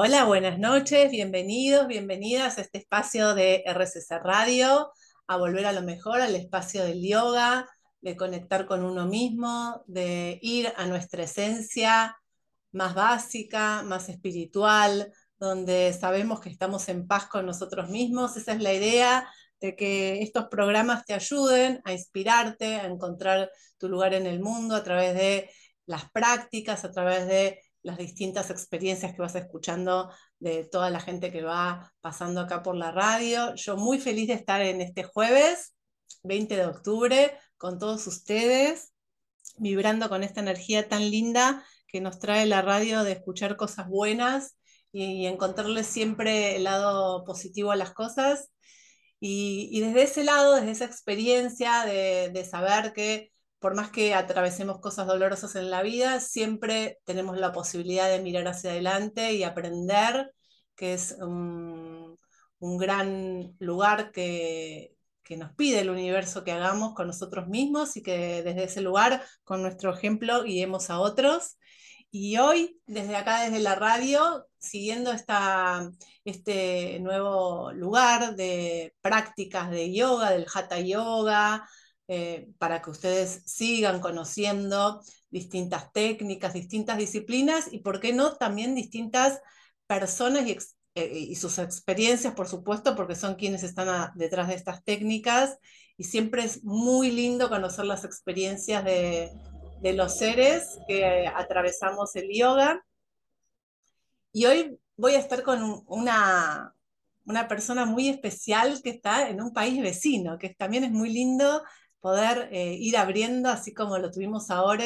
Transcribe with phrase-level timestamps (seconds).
[0.00, 4.92] Hola, buenas noches, bienvenidos, bienvenidas a este espacio de RCC Radio,
[5.26, 7.68] a volver a lo mejor, al espacio del yoga,
[8.00, 12.16] de conectar con uno mismo, de ir a nuestra esencia
[12.70, 18.36] más básica, más espiritual, donde sabemos que estamos en paz con nosotros mismos.
[18.36, 19.28] Esa es la idea
[19.60, 24.76] de que estos programas te ayuden a inspirarte, a encontrar tu lugar en el mundo
[24.76, 25.50] a través de
[25.86, 31.30] las prácticas, a través de las distintas experiencias que vas escuchando de toda la gente
[31.30, 33.54] que va pasando acá por la radio.
[33.54, 35.74] Yo muy feliz de estar en este jueves,
[36.22, 38.92] 20 de octubre, con todos ustedes,
[39.56, 44.56] vibrando con esta energía tan linda que nos trae la radio de escuchar cosas buenas
[44.92, 48.50] y, encontrarle siempre el lado positivo a las cosas.
[49.20, 55.06] Y, desde ese lado, desde esa experiencia de saber que por más que atravesemos cosas
[55.06, 60.32] dolorosas en la vida, siempre tenemos la posibilidad de mirar hacia adelante y aprender,
[60.76, 62.18] que es un,
[62.60, 64.94] gran lugar que,
[65.36, 69.60] nos pide el universo que hagamos con nosotros mismos y que desde ese lugar, con
[69.60, 71.58] nuestro ejemplo, guiemos a otros.
[72.10, 75.90] Y hoy, desde acá, desde la radio, siguiendo esta,
[76.24, 81.68] este nuevo lugar de prácticas de yoga, del hatha yoga,
[82.10, 88.74] eh, para que ustedes sigan conociendo distintas técnicas, distintas disciplinas y, ¿por qué no?, también
[88.74, 89.42] distintas
[89.86, 90.46] personas
[90.94, 95.58] eh, y, sus experiencias, por supuesto, porque son quienes están detrás de estas técnicas
[95.98, 99.30] y siempre es muy lindo conocer las experiencias de,
[99.82, 102.82] de los seres que atravesamos el yoga.
[104.32, 106.74] Y hoy voy a estar con una,
[107.26, 111.62] una persona muy especial que está en un país vecino, que también es muy lindo
[112.00, 114.84] poder eh, ir abriendo, así como lo tuvimos ahora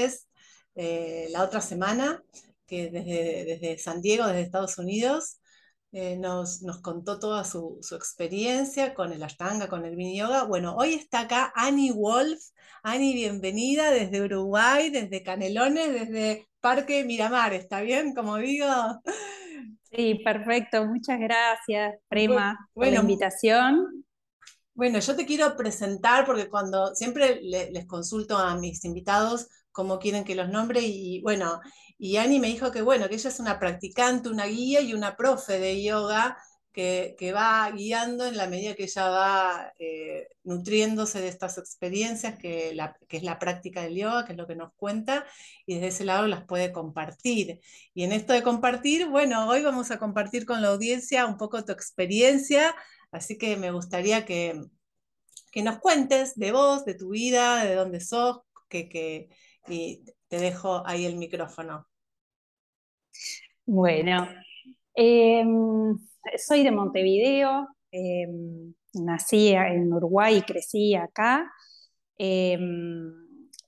[0.74, 2.22] eh, la otra semana,
[2.66, 5.38] que desde, desde, San Diego, desde Estados Unidos,
[5.92, 10.44] eh, nos, nos, contó toda su, su, experiencia con el Ashtanga, con el Vini Yoga.
[10.44, 12.40] Bueno, hoy está acá Annie Wolf.
[12.82, 18.14] Annie, bienvenida desde Uruguay, desde Canelones, desde Parque Miramar, ¿está bien?
[18.14, 18.66] Como digo.
[19.90, 20.86] Sí, perfecto.
[20.86, 24.06] Muchas gracias, Prima, por la invitación.
[24.74, 30.24] Bueno, yo te quiero presentar porque cuando siempre les consulto a mis invitados cómo quieren
[30.24, 31.60] que los nombre y bueno,
[31.98, 35.16] y Ani me dijo que bueno, que ella es una practicante, una guía y una
[35.16, 36.38] profe de yoga
[36.72, 42.76] que, va guiando en la medida que ella va eh, nutriéndose de estas experiencias, que,
[43.08, 45.26] que es la práctica del yoga, que es lo que nos cuenta,
[45.66, 47.60] y desde ese lado las puede compartir.
[47.94, 51.62] Y en esto de compartir, bueno, hoy vamos a compartir con la audiencia un poco
[51.64, 52.74] tu experiencia
[53.12, 54.58] Así que me gustaría que,
[55.62, 59.28] nos cuentes de vos, de tu vida, de dónde sos, que,
[59.68, 61.86] y te dejo ahí el micrófono.
[63.66, 64.28] Bueno,
[64.94, 65.96] em,
[66.38, 71.52] soy de Montevideo, em, nací en Uruguay y crecí acá.
[72.16, 73.12] Em,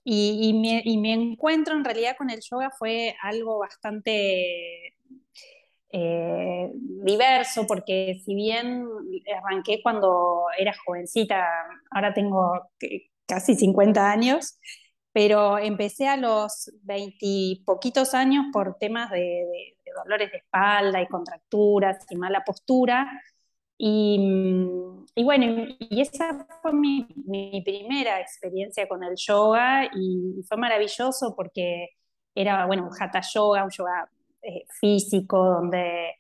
[0.05, 4.97] y, mi, encuentro en realidad con el yoga fue algo bastante
[5.97, 8.85] eh, diverso, porque si bien
[9.37, 11.47] arranqué cuando era jovencita,
[11.93, 12.69] ahora tengo
[13.27, 14.59] casi 50 años,
[15.13, 22.05] pero empecé a los 20 poquitos años por temas de, dolores de espalda y contracturas
[22.11, 23.23] y mala postura.
[23.79, 24.19] Y,
[25.23, 27.07] bueno, y esa fue mi,
[27.65, 31.91] primera experiencia con el yoga y fue maravilloso porque
[32.35, 34.09] era, bueno, un hatha yoga, un yoga
[34.45, 36.15] eh, físico, donde eh,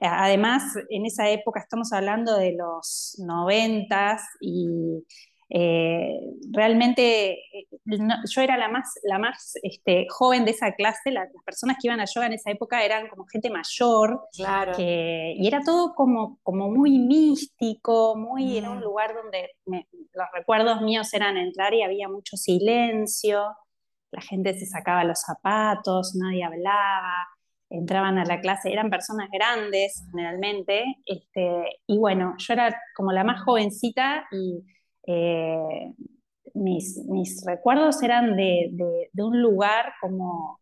[0.00, 5.04] además en esa época estamos hablando de los noventas y
[5.48, 6.20] eh,
[6.52, 7.38] realmente
[7.84, 12.00] yo era la más, la más este, joven de esa clase, las personas que iban
[12.00, 14.72] a yoga en esa época eran como gente mayor, claro.
[14.78, 18.82] y era todo como, como muy místico, muy en un mm.
[18.82, 23.56] lugar donde los recuerdos míos eran entrar y había mucho silencio,
[24.12, 27.26] la gente se sacaba los zapatos, nadie hablaba,
[27.70, 33.24] entraban a la clase, eran personas grandes generalmente, este, y bueno, yo era como la
[33.24, 34.64] más jovencita y
[35.06, 35.92] eh,
[36.54, 40.60] mis, recuerdos eran de, un lugar como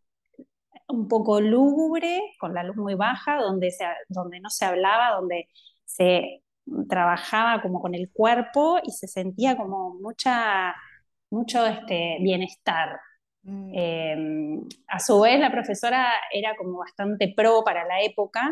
[0.88, 5.48] un poco lúgubre, con la luz muy baja, donde, se, donde no se hablaba, donde
[5.84, 6.42] se
[6.88, 10.74] trabajaba como con el cuerpo y se sentía como mucha,
[11.30, 13.00] mucho este, bienestar.
[13.48, 13.70] Mm.
[13.74, 18.50] Em, a su vez, la profesora era como bastante pro para la época,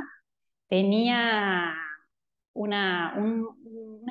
[0.69, 1.75] tenía
[2.55, 3.55] una, un,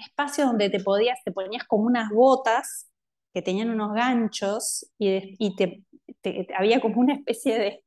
[0.05, 2.91] espacio donde te podías, te ponías como unas botas
[3.33, 5.83] que tenían unos ganchos y, te,
[6.57, 7.83] había como una especie de,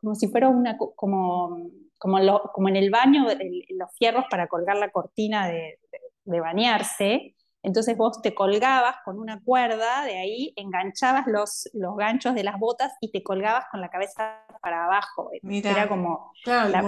[0.00, 3.26] como si fuera una, como como, como en el baño,
[3.68, 5.78] los fierros para colgar la cortina de,
[6.24, 7.34] de bañarse.
[7.62, 12.58] Entonces vos te colgabas con una cuerda, de ahí enganchabas los, los ganchos de las
[12.58, 15.30] botas y te colgabas con la cabeza para abajo.
[15.42, 16.32] era como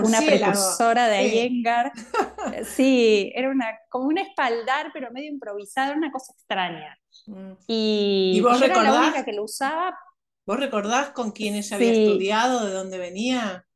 [0.04, 1.92] una precursora de Ayengar.
[2.64, 6.98] sí, era una, como un espaldar, pero medio improvisado, una cosa extraña.
[7.26, 7.52] Mm.
[7.66, 9.98] Y, vos yo era la única que lo usaba.
[10.46, 13.66] ¿Vos recordás con quién ella había estudiado, de dónde venía?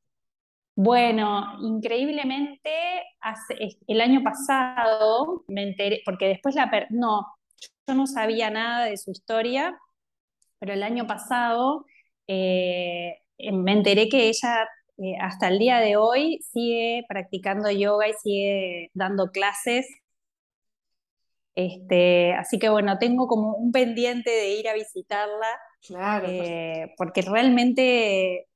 [0.79, 2.71] Bueno, increíblemente,
[3.87, 6.71] el año pasado me enteré, porque después la...
[6.91, 7.27] no,
[7.89, 9.75] yo no sabía nada de su historia,
[10.59, 11.87] pero el año pasado
[12.29, 14.69] eh, me enteré que ella
[14.99, 19.87] eh, hasta el día de hoy sigue practicando yoga y sigue dando clases.
[21.55, 25.59] Este, así que bueno, tengo como un pendiente de ir a visitarla.
[25.87, 26.27] Claro.
[26.29, 28.47] Eh, porque realmente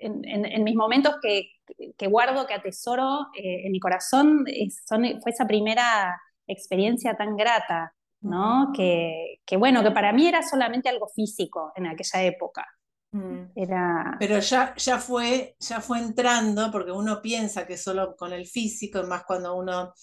[0.00, 4.44] en, mis momentos que, guardo, que atesoro eh, en mi corazón,
[4.86, 8.72] fue esa primera experiencia tan grata, ¿no?
[8.74, 12.66] Que, bueno, que para mí era solamente algo físico en aquella época.
[13.12, 13.52] Mm.
[13.54, 14.16] Era...
[14.18, 19.02] Pero ya, ya, fue, ya fue entrando, porque uno piensa que solo con el físico,
[19.04, 19.94] más cuando uno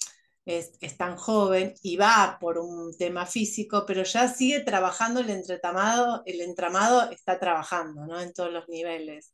[0.48, 6.24] es, tan joven y va por un tema físico, pero ya sigue trabajando el entramado,
[6.26, 8.20] el entramado está trabajando, ¿no?
[8.20, 9.34] En todos los niveles.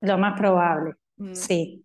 [0.00, 1.34] Lo más probable, mm.
[1.34, 1.84] sí.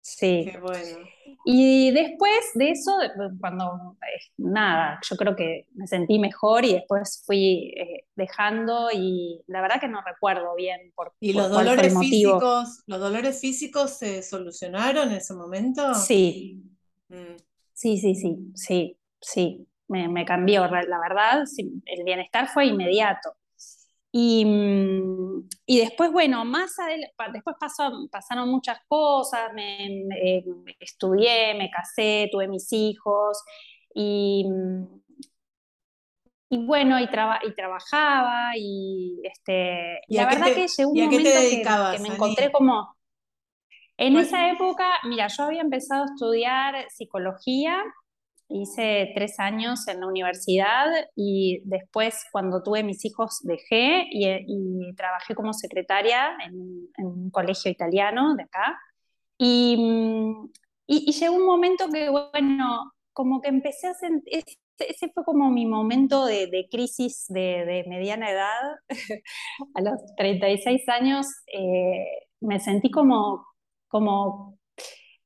[0.00, 0.48] Sí.
[0.50, 1.06] Qué bueno.
[1.44, 2.92] Y después de eso,
[3.40, 3.96] cuando
[4.38, 9.80] nada, yo creo que me sentí mejor y después fui eh, dejando y la verdad
[9.80, 15.18] que no recuerdo bien por ¿Y los dolores físicos, los dolores físicos se solucionaron en
[15.18, 15.94] ese momento?
[15.94, 16.62] Sí.
[17.08, 17.36] Mm.
[17.72, 19.66] Sí, sí, sí, sí, sí.
[19.88, 21.44] Me, me cambió, la verdad,
[21.86, 23.37] el bienestar fue inmediato.
[24.12, 27.56] Mm, y, después, bueno, más adelante, después
[28.10, 30.04] pasaron muchas cosas, me,
[30.80, 33.42] estudié, me casé, tuve mis hijos
[33.94, 35.00] y, mm,
[36.50, 41.30] y bueno, y, y trabajaba y, este, la verdad que llegó un momento
[41.92, 42.96] que, me encontré como...
[44.00, 47.82] En esa época, mira, yo había empezado a estudiar psicología
[48.50, 55.34] Hice tres años en la universidad y después cuando tuve mis hijos dejé y, trabajé
[55.34, 58.78] como secretaria en, un colegio italiano de acá.
[59.36, 59.76] Y,
[60.86, 64.44] y, llegó un momento que, bueno, como que empecé a sentir,
[64.78, 68.62] ese, fue como mi momento de, de crisis de, de, mediana edad.
[69.74, 72.04] a los 36 años eh,
[72.40, 73.46] me sentí como,
[73.88, 74.57] como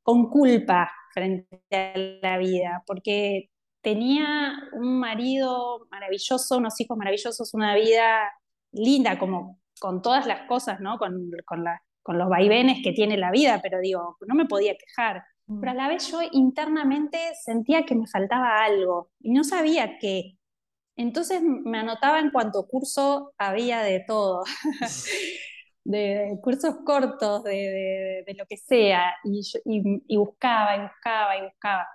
[0.03, 3.51] con culpa frente a la vida, porque
[3.83, 8.33] tenía un marido maravilloso, unos hijos maravillosos, una vida
[8.73, 10.99] linda, como con todas las cosas, ¿no?
[10.99, 11.65] Con, con,
[12.03, 15.25] con los vaivenes que tiene la vida, pero digo, no me podía quejar.
[15.47, 15.61] Mm.
[15.61, 20.39] Pero a la vez yo internamente sentía que me faltaba algo y no sabía qué.
[20.97, 24.45] Entonces me anotaba en cuanto curso había de todo.
[25.85, 31.87] de cursos cortos, de, lo que sea, y, buscaba y buscaba y buscaba.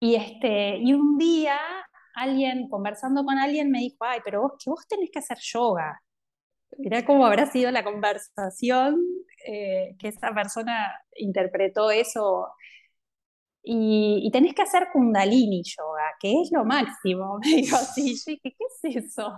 [0.00, 1.58] Y, este, y un día
[2.14, 6.00] alguien, conversando con alguien, me dijo, ay, pero vos, que vos tenés que hacer yoga.
[6.78, 9.00] Mirá cómo habrá sido la conversación,
[9.46, 12.48] eh, que esa persona interpretó eso.
[13.62, 17.38] Y, tenés que hacer kundalini yoga, que es lo máximo.
[17.42, 19.36] Me dijo así, yo dije, ¿qué es eso?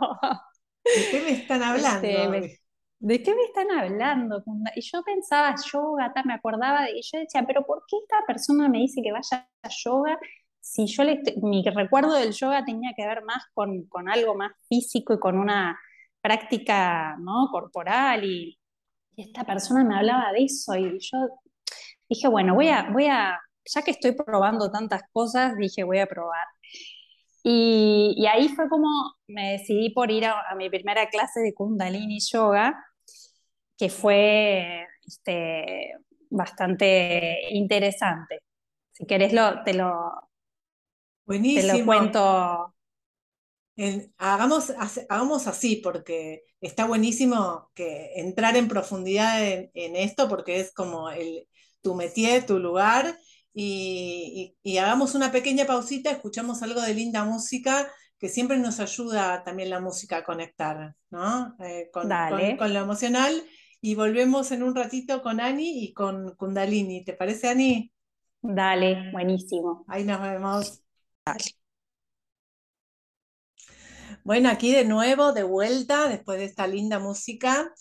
[0.85, 2.35] ¿De qué me están hablando?
[2.35, 2.61] Este,
[3.00, 4.42] ¿de qué me están hablando?
[4.76, 8.69] Y yo pensaba yoga, me acordaba de, y yo decía, pero ¿por qué esta persona
[8.69, 10.19] me dice que vaya a yoga?
[10.61, 15.14] Si yo le, mi recuerdo del yoga tenía que ver más con, algo más físico
[15.14, 15.78] y con una
[16.21, 17.49] práctica ¿no?
[17.50, 18.57] corporal y,
[19.16, 21.19] esta persona me hablaba de eso y yo
[22.09, 26.07] dije, bueno, voy a, voy a, ya que estoy probando tantas cosas, dije, voy a
[26.07, 26.47] probar.
[27.42, 28.88] Y, ahí fue como
[29.26, 32.75] me decidí por ir a, a, mi primera clase de Kundalini Yoga
[33.80, 35.94] que fue este,
[36.28, 38.42] bastante interesante.
[38.92, 40.28] Si querés, lo, te, lo,
[41.25, 41.72] Buenísimo.
[41.72, 42.75] te lo cuento.
[44.18, 44.75] hagamos,
[45.08, 51.49] hagamos así, porque está buenísimo que entrar en profundidad en, esto, porque es como el,
[51.80, 53.18] tu métier, tu lugar,
[53.54, 59.70] y, hagamos una pequeña pausita, escuchamos algo de linda música, que siempre nos ayuda también
[59.70, 61.56] la música a conectar, ¿no?
[61.60, 62.10] Eh, con,
[62.58, 63.42] con, lo emocional
[63.80, 67.04] y volvemos en un ratito con Ani y con Kundalini.
[67.04, 67.92] ¿Te parece, Ani?
[68.42, 69.84] Dale, buenísimo.
[69.88, 70.82] Ahí nos vemos.
[74.25, 77.72] Bueno, aquí de nuevo, de vuelta, después de esta linda música.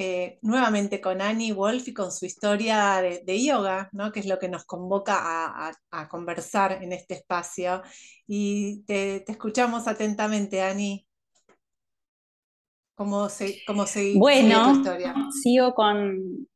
[0.00, 4.12] eh, nuevamente con Annie Wolf y con su historia de, yoga, ¿no?
[4.12, 7.82] que es lo que nos convoca a, conversar en este espacio.
[8.26, 11.07] Y te, escuchamos atentamente, Annie.
[12.98, 13.84] ¿Cómo, se, cómo
[14.16, 15.14] bueno, historia?
[15.40, 16.48] Sigo con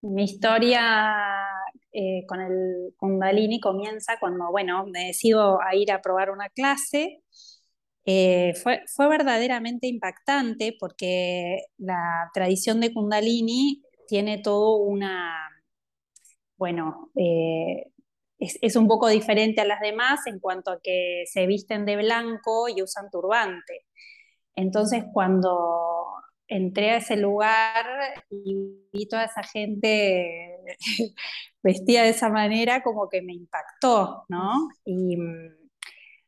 [0.00, 1.46] mi historia
[1.92, 7.22] eh, con el Kundalini comienza cuando, bueno, me decido a ir a probar una clase.
[8.04, 15.36] Eh, fue, fue, verdaderamente impactante porque la tradición de Kundalini tiene todo una,
[16.56, 17.92] bueno, eh,
[18.40, 21.96] es, es, un poco diferente a las demás en cuanto a que se visten de
[21.96, 23.84] blanco y usan turbante.
[24.54, 26.06] Entonces, cuando
[26.48, 27.86] entré a ese lugar
[28.28, 28.56] y
[28.92, 30.58] vi toda esa gente
[31.62, 34.68] vestida de esa manera, como que me impactó, ¿no?
[34.84, 35.54] Y mm,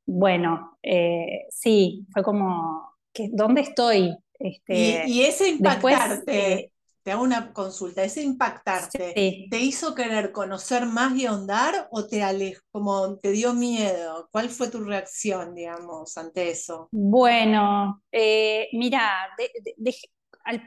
[0.06, 2.94] bueno, eh, sí, fue como,
[3.32, 4.16] ¿dónde estoy?
[4.38, 6.71] Este, y, ese impactarte, eh,
[7.02, 9.12] te hago una consulta, ese impactarte,
[9.50, 14.28] ¿te hizo querer conocer más y ahondar o te alejó, como te dio miedo?
[14.30, 16.88] ¿Cuál fue tu reacción, digamos, ante eso?
[16.92, 19.28] Bueno, eh, mira,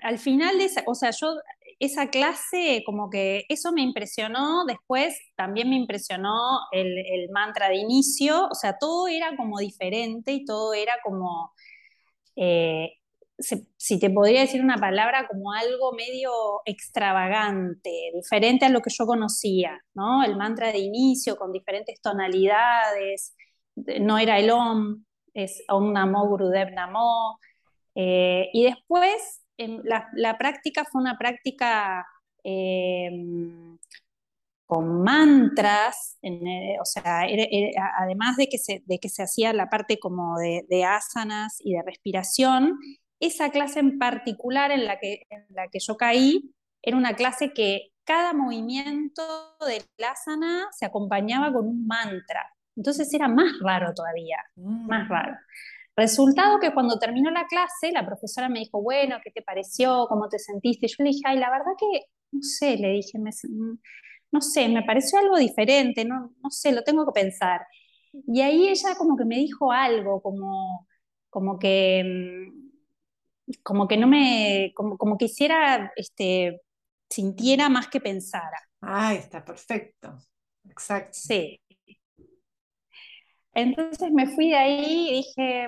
[0.01, 1.35] al, final de esa, o sea, yo
[1.79, 7.77] esa clase, como que eso me impresionó, después también me impresionó el, el mantra de
[7.77, 11.53] inicio, o sea, todo era como diferente y todo era como...
[12.35, 12.89] Eh,
[13.37, 16.31] si te podría decir una palabra, como algo medio
[16.65, 20.23] extravagante, diferente a lo que yo conocía, ¿no?
[20.23, 23.35] El mantra de inicio con diferentes tonalidades,
[23.75, 27.39] no era el Om, es Om Namo Gurudev Namo.
[27.95, 32.05] Eh, y después la, práctica fue una práctica
[32.43, 33.77] em,
[34.65, 36.17] con mantras,
[36.81, 37.21] o sea,
[37.99, 41.73] además de que, se, de que se hacía la parte como de, de asanas y
[41.73, 42.79] de respiración,
[43.19, 47.53] esa clase en particular en la, que, en la que yo caí era una clase
[47.53, 49.23] que cada movimiento
[49.65, 52.43] del asana se acompañaba con un mantra.
[52.75, 55.11] Entonces era más raro todavía, más mm.
[55.11, 55.35] raro.
[55.97, 60.07] Resultado que cuando terminó la clase, la profesora me dijo, bueno, ¿qué te pareció?
[60.09, 60.87] ¿Cómo te sentiste?
[60.87, 63.17] yo le dije, ay, la verdad que, no sé, le dije,
[64.31, 67.61] no sé, me pareció algo diferente, no, no sé, lo tengo que pensar.
[68.27, 70.85] Y ahí ella como que me dijo algo, como,
[71.29, 72.64] como que mm,
[73.63, 76.61] como que no me, como, como quisiera, este,
[77.09, 78.59] sintiera más que pensara.
[78.81, 80.17] Ah, está perfecto.
[80.69, 81.13] Exacto.
[81.13, 81.59] Sí.
[83.53, 85.67] Entonces me fui de ahí y dije,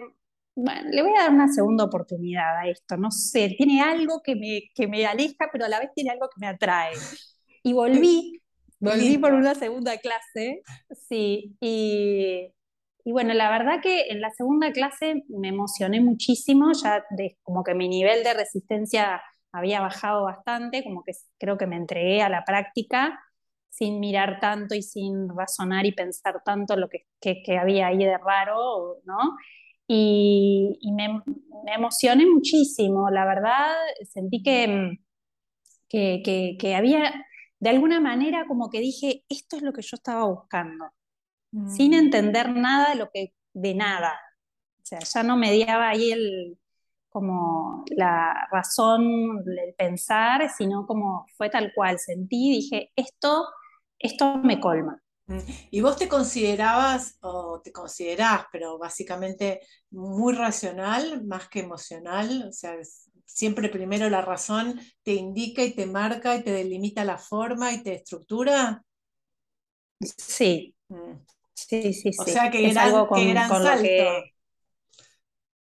[0.56, 4.36] bueno, le voy a dar una segunda oportunidad a esto, no sé, tiene algo que
[4.36, 6.96] me, que me aleja, pero a la vez tiene algo que me atrae.
[7.64, 8.42] Y volví,
[8.80, 10.64] volví por una segunda clase,
[11.08, 12.52] sí, y,
[13.08, 17.06] y bueno, la verdad que en la segunda clase me emocioné muchísimo, ya
[17.42, 19.22] como que mi nivel de resistencia
[19.54, 23.18] había bajado bastante, como que creo que me entregué a la práctica
[23.70, 28.18] sin mirar tanto y sin razonar y pensar tanto lo que, que, había ahí de
[28.18, 29.38] raro, ¿no?
[29.88, 31.08] Y, me,
[31.64, 33.74] me, emocioné muchísimo, la verdad,
[34.04, 34.98] sentí que,
[35.88, 37.26] que, que había,
[37.60, 40.88] de alguna manera, como que dije, esto es lo que yo estaba buscando
[41.68, 41.96] sin mm.
[41.96, 44.14] entender nada de lo que, de nada.
[44.82, 46.58] O sea, ya no mediaba ahí el,
[47.10, 53.48] como la razón del pensar, sino como fue tal cual, sentí, dije, esto,
[53.98, 55.02] esto me colma.
[55.26, 55.40] Mm.
[55.72, 62.46] ¿Y vos te considerabas, o te considerás, pero básicamente muy racional, más que emocional?
[62.50, 62.76] O sea,
[63.26, 67.84] siempre primero la razón te indica y te marca y te delimita la forma y
[67.84, 68.84] te estructura.
[70.00, 71.14] Sí, mm.
[71.58, 72.18] Sí, sí, sí.
[72.20, 73.88] O sea que es algo con, salto.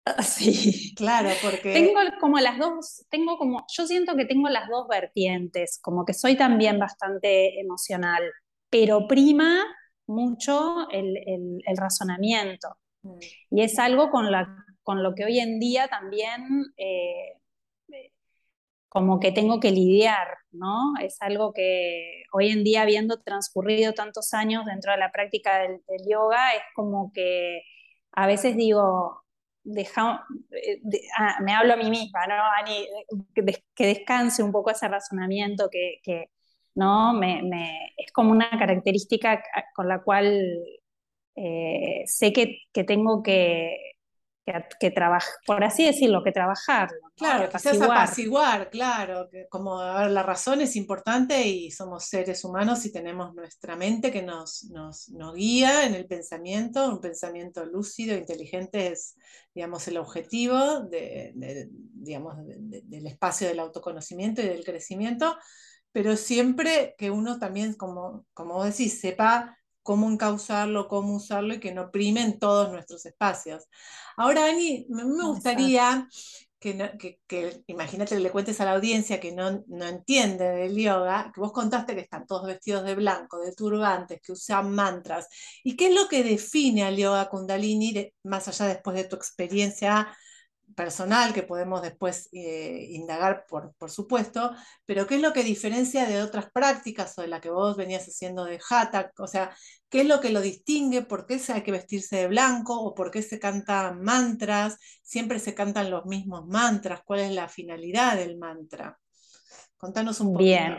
[0.21, 0.93] Sí.
[0.95, 1.73] Claro, porque.
[1.73, 6.13] Tengo como las dos, tengo como, yo siento que tengo las dos vertientes, como que
[6.13, 8.21] soy también bastante emocional,
[8.69, 9.65] pero prima
[10.05, 12.77] mucho el, razonamiento.
[13.01, 13.17] Mm.
[13.51, 17.39] Y es algo con, la, con lo que hoy en día también eh,
[18.95, 20.93] como que tengo que lidiar, ¿no?
[21.01, 25.81] Es algo que hoy en día, habiendo transcurrido tantos años dentro de la práctica del,
[26.09, 27.61] yoga, es como que
[28.13, 29.21] a veces digo,
[29.63, 30.79] deja, eh,
[31.19, 32.35] ah, me hablo a mí misma, ¿no?
[32.57, 32.87] Ani,
[33.75, 36.29] que, descanse un poco ese razonamiento que,
[36.75, 37.13] ¿no?
[37.13, 37.41] Me,
[37.97, 39.43] es como una característica
[39.75, 40.41] con la cual
[41.35, 43.94] eh, sé que, que tengo que
[44.79, 46.89] que, trabajar, por así decirlo, que trabajar.
[47.15, 52.91] Claro, quizás apaciguar, claro, que como la razón es importante y somos seres humanos y
[52.91, 59.17] tenemos nuestra mente que nos, nos, guía en el pensamiento, un pensamiento lúcido, inteligente es,
[59.53, 61.33] digamos, el objetivo de,
[61.71, 65.37] digamos, del espacio del autoconocimiento y del crecimiento,
[65.91, 71.71] pero siempre que uno también, como, como decís, sepa cómo encauzarlo, cómo usarlo y que
[71.71, 73.65] no primen todos nuestros espacios.
[74.17, 76.09] Ahora, Ani, me, me gustaría
[76.59, 81.31] que, que, imagínate que le cuentes a la audiencia que no, no, entiende del yoga,
[81.31, 85.27] que vos contaste que están todos vestidos de blanco, de turbantes, que usan mantras.
[85.63, 90.07] ¿Y qué es lo que define al yoga kundalini, más allá después de tu experiencia
[90.75, 94.55] personal que podemos después eh, indagar, por, por, supuesto,
[94.85, 98.07] pero ¿qué es lo que diferencia de otras prácticas o de la que vos venías
[98.07, 99.11] haciendo de Hatha?
[99.17, 99.55] O sea,
[99.89, 101.01] ¿qué es lo que lo distingue?
[101.01, 104.77] ¿Por qué hay que vestirse de blanco o por qué se cantan mantras?
[105.03, 107.01] ¿Siempre se cantan los mismos mantras?
[107.05, 108.97] ¿Cuál es la finalidad del mantra?
[109.77, 110.43] Contanos un poco.
[110.43, 110.77] Bien.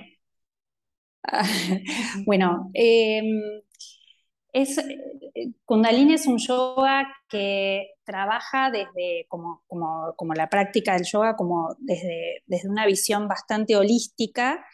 [2.26, 3.62] bueno, em,
[4.56, 11.36] es, eh, Kundalini es un yoga que trabaja desde, como, como, la práctica del yoga,
[11.36, 14.64] como desde, desde una visión bastante holística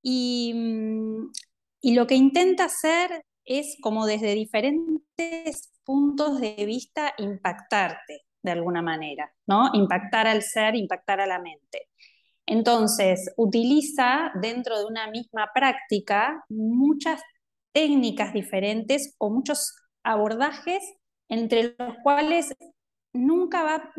[0.00, 1.32] y, mm,
[1.80, 8.82] y lo que intenta hacer es como desde diferentes puntos de vista impactarte de alguna
[8.82, 9.70] manera, ¿no?
[9.74, 11.88] Impactar al ser, impactar a la mente.
[12.46, 17.20] Entonces, utiliza dentro de una misma práctica muchas
[17.76, 20.82] técnicas diferentes o muchos abordajes
[21.28, 22.56] entre los cuales
[23.12, 23.92] nunca va,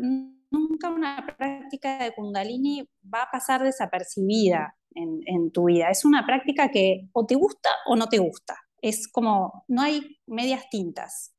[0.50, 5.90] nunca una práctica de kundalini va a pasar desapercibida en, tu vida.
[5.90, 8.56] Es una práctica que o te gusta o no te gusta.
[8.82, 11.36] Es como, no hay medias tintas.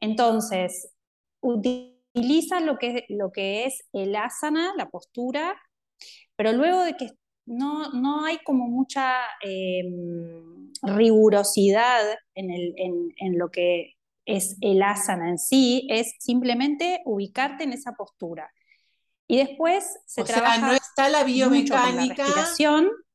[0.00, 0.94] Entonces,
[1.40, 5.60] utiliza lo que, lo que es el asana, la postura,
[6.36, 7.10] pero luego de que
[7.46, 9.12] no, no hay como mucha
[9.42, 12.02] em, rigurosidad
[12.34, 18.50] en, lo que es el asana en sí, es simplemente ubicarte en esa postura.
[19.26, 20.56] Y después se o trabaja.
[20.56, 22.26] Sea, no está la biomecánica.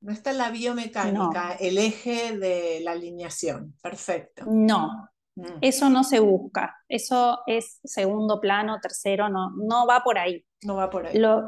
[0.01, 3.75] no está la biomecánica, el eje de la alineación.
[3.81, 4.45] Perfecto.
[4.47, 5.59] No, mm.
[5.61, 6.75] eso no se busca.
[6.87, 10.43] Eso es segundo plano, tercero, no, no va por ahí.
[10.63, 11.17] No va por ahí.
[11.17, 11.43] Lo,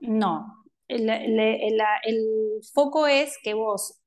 [0.00, 4.00] no, el, foco es que vos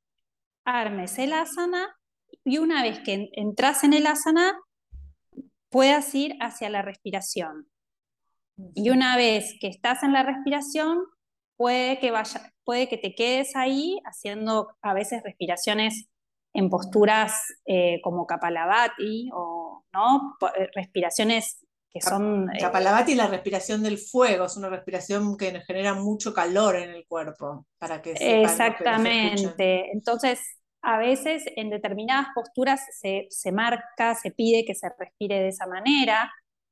[0.68, 1.96] armes el asana
[2.44, 4.60] y una vez que entras en el asana,
[5.70, 7.68] puedas ir hacia la respiración.
[8.76, 11.00] Y una vez que estás en la respiración,
[11.56, 16.10] puede que, vaya, puede que te quedes ahí haciendo a veces respiraciones
[16.54, 17.34] en posturas
[17.66, 20.38] eh, como Kapalabhati o ¿no?
[20.58, 22.48] Eh, respiraciones que son...
[22.60, 27.06] Kapalabhati la respiración del fuego, es una respiración que nos genera mucho calor en el
[27.08, 29.92] cuerpo, para que Exactamente.
[29.92, 30.40] Entonces,
[30.82, 35.68] a veces en determinadas posturas se, se, marca, se pide que se respire de esa
[35.68, 36.32] manera,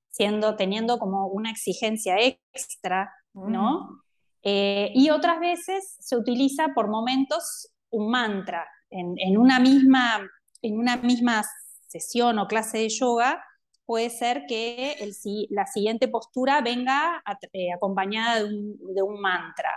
[0.09, 2.15] siendo, teniendo como una exigencia
[2.53, 3.81] extra, ¿no?
[3.81, 4.01] Mm.
[4.43, 8.67] Eh, y otras veces se utiliza por momentos un mantra.
[8.89, 10.21] En, en, una misma,
[10.61, 11.43] en una misma
[11.87, 13.43] sesión o clase de yoga,
[13.85, 15.15] puede ser que el,
[15.49, 19.71] la siguiente postura venga eh, acompañada de un, mantra.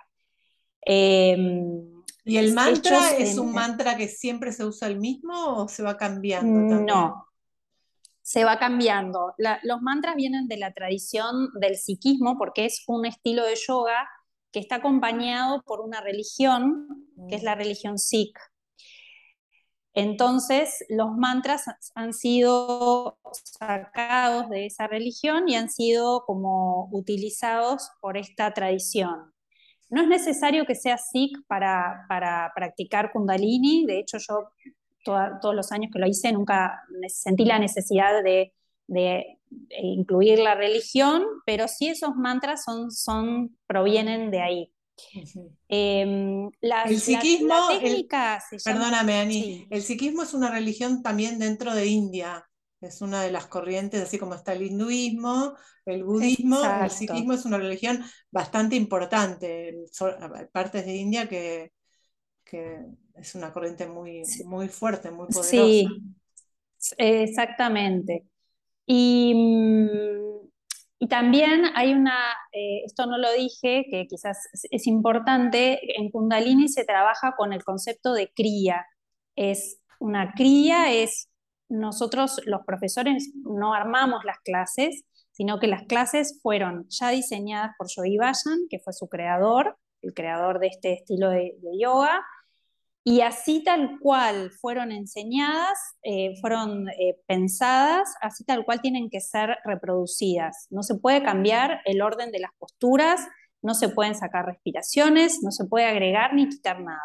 [0.81, 5.83] Em, ¿Y el mantra es un mantra que siempre se usa el mismo o se
[5.83, 6.69] va cambiando?
[6.69, 6.87] También?
[6.87, 7.29] No,
[8.29, 9.33] se va cambiando.
[9.63, 14.07] los mantras vienen de la tradición del sikhismo porque es un estilo de yoga
[14.53, 17.59] que está acompañado por una religión, que es la mm.
[17.59, 18.39] religión sikh.
[19.99, 21.65] Entonces, los mantras
[21.97, 29.33] han sido sacados de esa religión y han sido como utilizados por esta tradición.
[29.91, 32.07] No es necesario que sea Sikh para,
[32.55, 34.53] practicar Kundalini, de hecho yo
[35.05, 38.53] todos los años que lo hice nunca sentí la necesidad de,
[39.83, 44.73] incluir la religión, pero sí esos mantras son, provienen de ahí.
[45.69, 47.69] Em, el psiquismo,
[48.65, 52.49] perdóname Ani, el psiquismo es una religión también dentro de India,
[52.81, 57.45] es una de las corrientes, así como está el hinduismo, el budismo, el psiquismo es
[57.45, 59.75] una religión bastante importante,
[60.53, 61.73] partes de India que,
[63.15, 65.51] es una corriente muy, muy fuerte, muy poderosa.
[65.51, 65.87] Sí,
[66.97, 68.27] exactamente.
[68.87, 70.48] Y mm,
[71.01, 72.19] y también hay una,
[72.53, 77.63] eh, esto no lo dije, que quizás es, importante, en Kundalini se trabaja con el
[77.63, 78.85] concepto de cría.
[79.37, 81.31] Es una cría, es
[81.69, 87.87] nosotros los profesores no armamos las clases, sino que las clases fueron ya diseñadas por
[87.89, 92.25] Yogi Bayan, que fue su creador, el creador de este estilo de, yoga,
[93.11, 99.23] y así tal cual fueron enseñadas, eh, fueron eh, pensadas, así tal cual tienen que
[99.23, 100.67] ser reproducidas.
[100.69, 103.27] No se puede cambiar el orden de las posturas,
[103.63, 107.01] no se pueden sacar respiraciones, no se puede agregar ni quitar nada.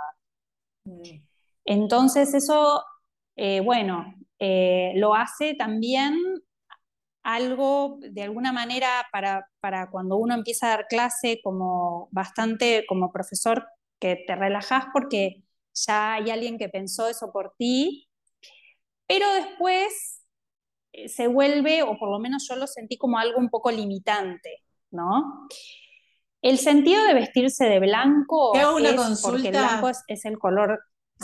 [1.64, 2.84] Entonces eso,
[3.38, 4.14] eh, bueno,
[4.96, 6.18] lo hace también
[7.24, 13.10] algo de alguna manera para, para, cuando uno empieza a dar clase como bastante como
[13.10, 13.66] profesor
[14.02, 18.08] que te relajas porque ya hay alguien que pensó eso por ti,
[19.08, 20.24] pero después
[20.94, 24.64] eh, se vuelve, o por lo menos yo lo sentí como algo un poco limitante,
[24.92, 25.48] ¿no?
[26.42, 30.80] El sentido de vestirse de blanco es porque el blanco es el color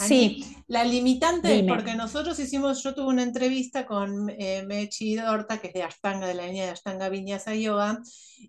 [0.07, 0.45] Sí.
[0.67, 5.67] La limitante es porque nosotros hicimos, yo tuve una entrevista con eh, Mechi Dorta, que
[5.67, 7.99] es de Ashtanga, de la línea de Ashtanga Vinyasa Yoga,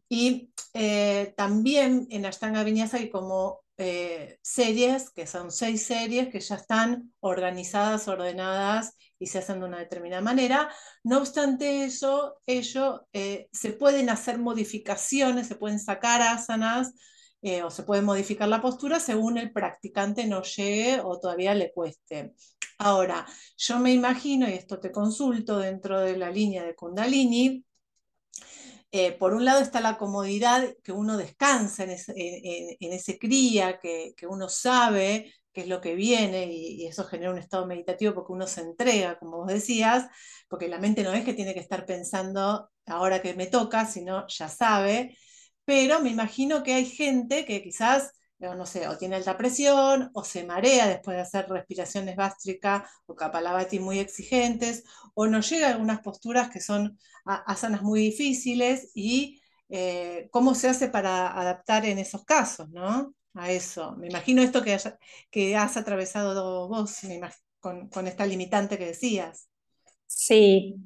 [0.08, 6.40] y eh, también en Ashtanga Vinyasa hay como eh, series, que son seis series que
[6.40, 10.70] ya están organizadas, ordenadas y se hacen de una determinada manera.
[11.04, 16.94] No obstante eso, ello, se pueden hacer modificaciones, se pueden sacar asanas,
[17.42, 21.72] eh, o se puede modificar la postura según el practicante no llegue o todavía le
[21.72, 22.34] cueste.
[22.78, 23.26] Ahora,
[23.56, 27.64] yo me imagino, y esto te consulto dentro de la línea de Kundalini,
[28.92, 34.48] eh, por un lado está la comodidad que uno descansa en ese, cría, que, uno
[34.48, 38.46] sabe qué es lo que viene y, y, eso genera un estado meditativo porque uno
[38.46, 40.06] se entrega, como vos decías,
[40.48, 44.26] porque la mente no es que tiene que estar pensando ahora que me toca, sino
[44.28, 45.16] ya sabe
[45.70, 50.24] pero me imagino que hay gente que quizás, no sé, o tiene alta presión, o
[50.24, 55.70] se marea después de hacer respiraciones gástricas o kapalabhati muy exigentes, o no llega a
[55.72, 61.98] algunas posturas que son asanas muy difíciles y eh, cómo se hace para adaptar en
[61.98, 63.14] esos casos, ¿no?
[63.34, 63.94] A eso.
[63.96, 64.76] Me imagino esto que,
[65.30, 66.98] que has atravesado vos
[67.60, 69.48] con, con esta limitante que decías.
[70.06, 70.76] Sí,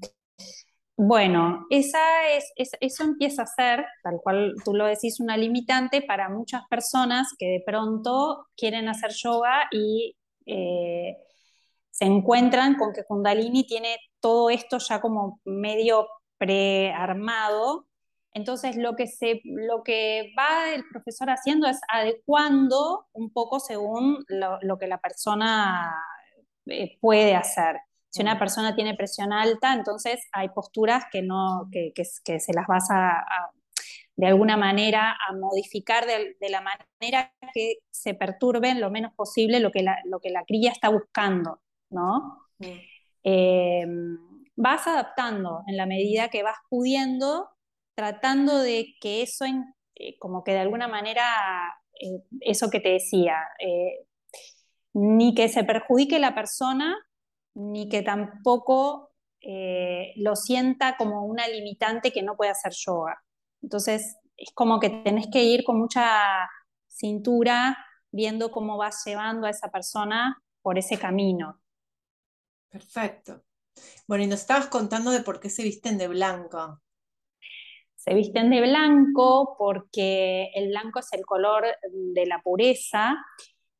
[0.96, 6.28] bueno, esa es, eso empieza a ser, tal cual tú lo decís, una limitante para
[6.28, 11.16] muchas personas que de pronto quieren hacer yoga y eh,
[11.90, 16.06] se encuentran con que Kundalini tiene todo esto ya como medio
[16.38, 17.86] prearmado.
[18.32, 24.24] Entonces lo que, se, lo que va el profesor haciendo es adecuando un poco según
[24.28, 25.92] lo, que la persona
[26.66, 27.78] eh, puede hacer.
[28.14, 32.88] Si una persona tiene presión alta, entonces hay posturas que, no, que, se las vas
[32.92, 33.24] a,
[34.14, 39.72] de alguna manera a modificar de, la manera que se perturben lo menos posible lo
[39.72, 42.38] que la, lo que la cría está buscando, ¿no?
[43.24, 43.84] Eh,
[44.54, 47.48] vas adaptando en la medida que vas pudiendo,
[47.96, 49.44] tratando de que eso,
[49.96, 51.24] eh, como que de alguna manera,
[52.00, 53.38] eh, eso que te decía,
[54.92, 56.96] ni que se perjudique la persona,
[57.54, 63.22] ni que tampoco eh, lo sienta como una limitante que no puede hacer yoga.
[63.62, 66.48] Entonces, es como que tenés que ir con mucha
[66.88, 67.76] cintura
[68.10, 71.60] viendo cómo vas llevando a esa persona por ese camino.
[72.70, 73.44] Perfecto.
[74.06, 76.80] Bueno, y nos estabas contando de por qué se visten de blanco.
[77.94, 83.16] Se visten de blanco porque el blanco es el color de la pureza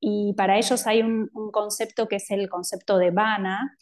[0.06, 3.74] y para ellos hay un, concepto que es el concepto de vana,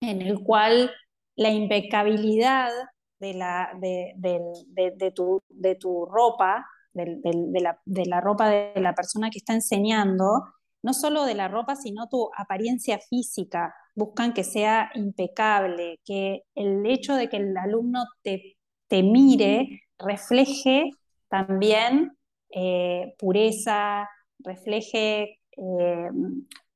[0.00, 0.92] en el cual
[1.34, 2.70] la impecabilidad
[3.18, 7.18] de, la, de, tu, de tu, ropa, de,
[7.60, 10.44] la, de la ropa de la persona que está enseñando,
[10.82, 13.74] no solo de la ropa, sino tu apariencia física.
[13.96, 20.90] Buscan que sea impecable, que el hecho de que el alumno te, te mire refleje
[21.28, 22.16] también
[22.50, 24.08] eh, pureza,
[24.38, 26.10] refleje eh,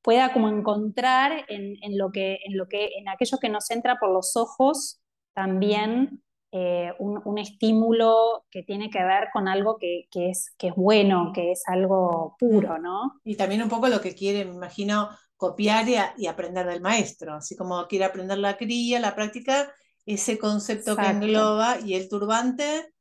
[0.02, 4.12] pueda como encontrar en, lo que, en, lo que, en aquello que nos entra por
[4.12, 5.00] los ojos
[5.32, 11.32] también eh, un, estímulo que tiene que ver con algo que, es, que es bueno,
[11.34, 13.14] que es algo puro, ¿no?
[13.24, 17.56] Y también un poco lo que quiere, me imagino, copiar y, aprender del maestro, así
[17.56, 19.72] como quiere aprender la cría, la práctica,
[20.06, 22.93] ese concepto que engloba y el turbante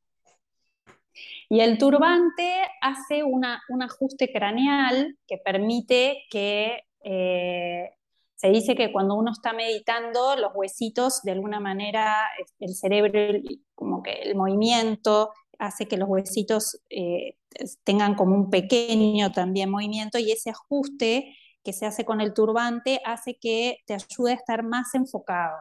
[1.49, 3.45] y el turbante hace un
[3.81, 7.89] ajuste craneal que permite que eh,
[8.35, 12.27] se dice que cuando uno está meditando, los huesitos, de alguna manera,
[12.59, 13.39] el cerebro,
[13.73, 17.37] como que el movimiento hace que los huesitos eh,
[17.85, 22.99] tengan como un pequeño también movimiento y ese ajuste que se hace con el turbante
[23.05, 25.57] hace que te ayude a estar más enfocado.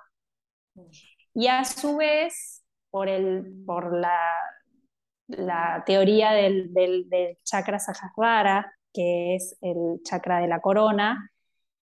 [1.34, 4.32] Y a su vez, por, el, por la,
[5.38, 11.30] la teoría del, del, chakra Sahasrara, que es el chakra de la corona,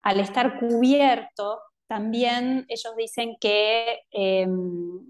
[0.03, 5.01] al estar cubierto, también ellos dicen que em,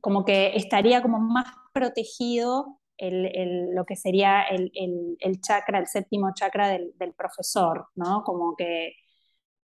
[0.00, 7.14] como que estaría como más protegido lo que sería el, chakra, el séptimo chakra del,
[7.16, 8.22] profesor, ¿no?
[8.24, 8.94] Como que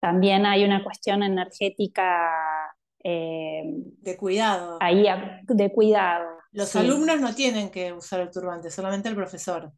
[0.01, 2.31] también hay una cuestión energética.
[3.05, 3.63] Eh,
[4.01, 4.79] de cuidado.
[4.81, 5.07] Ahí,
[5.47, 6.38] de cuidado.
[6.53, 9.73] Los alumnos no tienen que usar el turbante, solamente el profesor.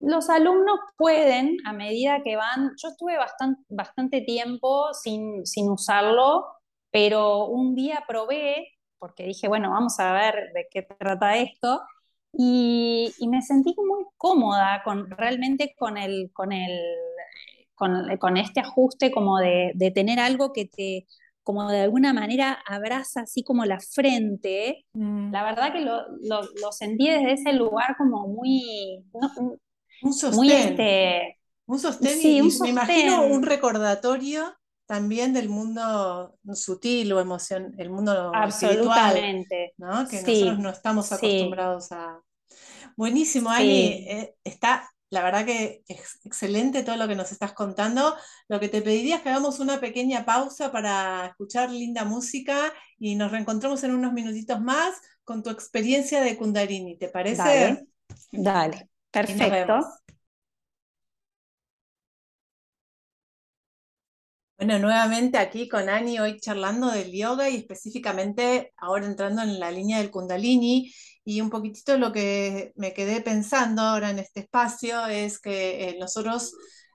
[0.00, 6.46] Los alumnos pueden, a medida que van, yo estuve bastante, bastante tiempo sin, sin usarlo,
[6.90, 8.68] pero un día probé,
[8.98, 11.82] porque dije, bueno, vamos a ver de qué trata esto,
[12.32, 16.78] y, me sentí muy cómoda con, realmente con, el, con, el,
[17.74, 21.06] con, este ajuste como de, tener algo que te,
[21.48, 24.84] como de alguna manera abraza así como la frente.
[24.92, 25.32] Mm.
[25.32, 29.02] La verdad que lo, lo, sentí desde ese lugar como muy...
[30.02, 30.50] un sostén.
[30.50, 37.88] Este, un sostén y, me imagino un recordatorio también del mundo sutil o emoción, el
[37.88, 39.46] mundo espiritual,
[39.78, 40.06] ¿no?
[40.06, 42.20] que nosotros no estamos acostumbrados a.
[42.94, 48.14] Buenísimo, Ani, eh, está la verdad que es excelente todo lo que nos estás contando.
[48.48, 53.14] Lo que te pediría es que hagamos una pequeña pausa para escuchar linda música y
[53.14, 56.98] nos reencontramos en unos minutitos más con tu experiencia de Kundalini.
[56.98, 57.42] ¿Te parece?
[57.42, 57.88] Dale,
[58.32, 58.88] Dale.
[59.10, 59.80] perfecto.
[64.58, 69.70] Bueno, nuevamente aquí con Ani, hoy charlando del yoga y específicamente ahora entrando en la
[69.70, 70.92] línea del kundalini
[71.28, 75.96] y un poquitito lo que me quedé pensando ahora en este espacio es que eh,
[76.00, 76.54] nosotros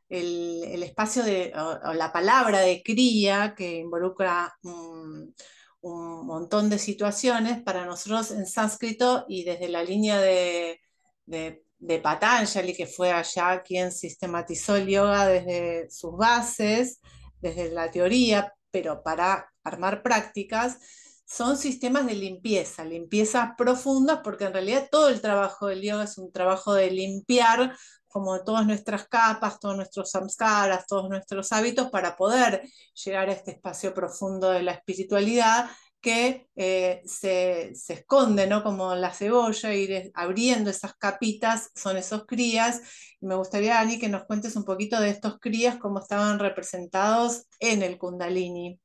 [0.10, 5.36] el, espacio de, o, la palabra de cría que involucra un,
[5.84, 10.80] montón de situaciones, para nosotros en sánscrito y desde la línea de,
[11.28, 17.02] de, de Patanjali, que fue allá quien sistematizó el yoga desde sus bases,
[17.40, 20.80] desde la teoría, pero para armar prácticas,
[21.26, 26.18] son sistemas de limpieza, limpiezas profundas, porque en realidad todo el trabajo del yoga es
[26.18, 27.76] un trabajo de limpiar
[28.08, 32.62] como todas nuestras capas, todos nuestros samskaras, todos nuestros hábitos para poder
[33.04, 35.70] llegar a este espacio profundo de la espiritualidad
[36.04, 38.62] que eh, se, esconde, ¿no?
[38.62, 42.82] Como la cebolla, ir abriendo esas capitas, son esos crías.
[43.22, 47.48] Y me gustaría, Ani, que nos cuentes un poquito de estos crías, cómo estaban representados
[47.60, 48.80] en el Kundalini.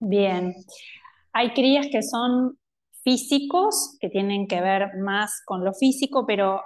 [0.00, 0.52] Bien,
[1.32, 2.58] hay crías que son
[3.02, 6.62] físicos, que tienen que ver más con lo físico, pero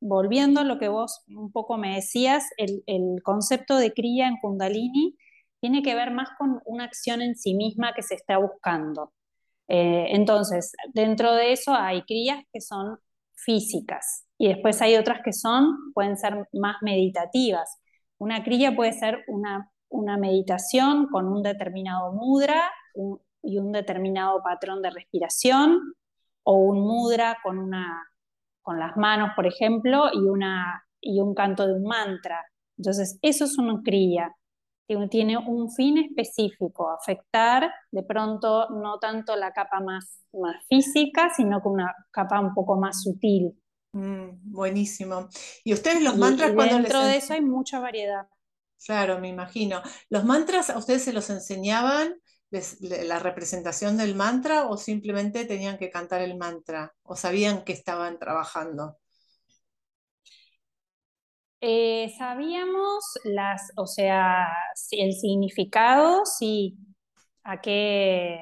[0.00, 5.16] volviendo a lo que vos un poco me decías, el, concepto de cría en Kundalini
[5.60, 9.12] tiene que ver más con una acción en sí misma que se está buscando.
[9.68, 12.98] Eh, entonces, dentro de eso hay crías que son
[13.34, 17.80] físicas y después hay otras que son, pueden ser más meditativas.
[18.18, 22.70] Una cría puede ser una, una meditación con un determinado mudra
[23.46, 25.94] y un determinado patrón de respiración,
[26.42, 28.04] o un mudra con, una,
[28.62, 32.44] con las manos, por ejemplo, y, una, y un canto de un mantra.
[32.76, 34.34] Entonces, eso es una cría
[35.10, 41.60] tiene un fin específico, afectar de pronto no tanto la capa más, más física, sino
[41.60, 43.52] con una capa un poco más sutil.
[43.92, 45.28] Mm, buenísimo.
[45.64, 48.28] ¿Y ustedes los mantras cuando dentro de eso hay mucha variedad.
[48.84, 49.80] Claro, me imagino.
[50.10, 52.14] ¿Los mantras a ustedes se los enseñaban
[52.50, 58.18] la representación del mantra o simplemente tenían que cantar el mantra o sabían que estaban
[58.18, 58.98] trabajando?
[61.60, 64.46] Eh, sabíamos las, o sea,
[64.92, 66.76] el significado, sí,
[67.42, 68.38] a qué,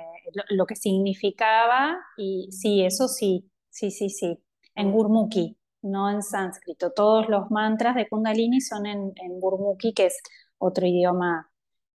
[0.50, 4.38] lo, que significaba, y sí, eso sí, sí, sí, sí,
[4.74, 6.92] en Gurmukhi, no en sánscrito.
[6.92, 10.18] Todos los mantras de Kundalini son en, en Gurmukhi, que es
[10.58, 11.50] otro idioma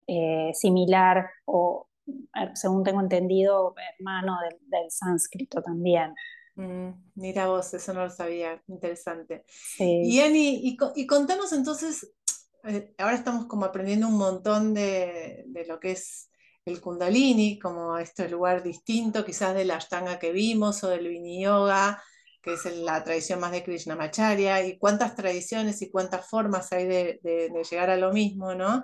[0.06, 1.87] eh, similar o,
[2.54, 4.36] según tengo entendido, hermano
[4.70, 6.14] del sánscrito también.
[6.58, 9.44] Mm, mira vos, eso no lo sabía, interesante.
[9.78, 12.12] Y Ani, y, contamos entonces,
[12.64, 16.30] eh, ahora estamos como aprendiendo un montón de, lo que es
[16.64, 21.44] el Kundalini, como este lugar distinto quizás de la Ashtanga que vimos o del Vini
[21.44, 22.02] Yoga,
[22.42, 27.20] que es la tradición más de Krishnamacharya, y cuántas tradiciones y cuántas formas hay de,
[27.70, 28.82] llegar a lo mismo, ¿no?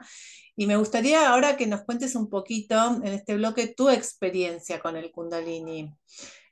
[0.56, 4.96] Y me gustaría ahora que nos cuentes un poquito en este bloque tu experiencia con
[4.96, 5.92] el Kundalini.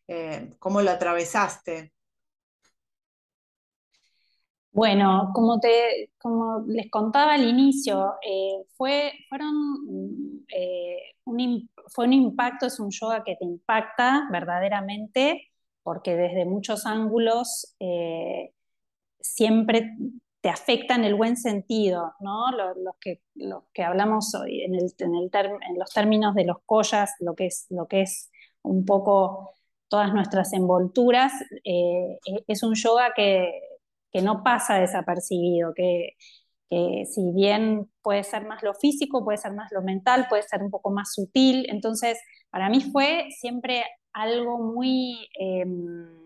[0.08, 1.92] Eh, ¿Cómo lo atravesaste?
[4.72, 9.54] Bueno, como, te, como les contaba al inicio, eh, fue, fueron,
[10.48, 15.51] eh, un, fue un impacto, es un yoga que te impacta verdaderamente
[15.82, 18.52] porque desde muchos ángulos eh,
[19.20, 19.92] siempre
[20.40, 22.50] te afecta en el buen sentido, ¿no?
[22.50, 23.22] Los, que,
[23.72, 27.86] que hablamos hoy en, el, en, los términos de los collas, lo que es, lo
[27.86, 28.30] que es
[28.62, 29.52] un poco
[29.88, 31.32] todas nuestras envolturas,
[31.64, 32.18] eh,
[32.48, 33.52] es un yoga que,
[34.10, 36.16] que, no pasa desapercibido, que,
[36.68, 40.62] que si bien puede ser más lo físico, puede ser más lo mental, puede ser
[40.62, 42.18] un poco más sutil, entonces
[42.50, 45.28] para mí fue siempre algo muy...
[45.38, 46.22] Em,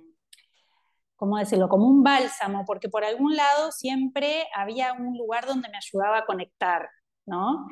[1.17, 1.69] ¿cómo decirlo?
[1.69, 6.27] Como un bálsamo, porque por algún lado siempre había un lugar donde me ayudaba a
[6.27, 6.89] conectar,
[7.27, 7.67] ¿no?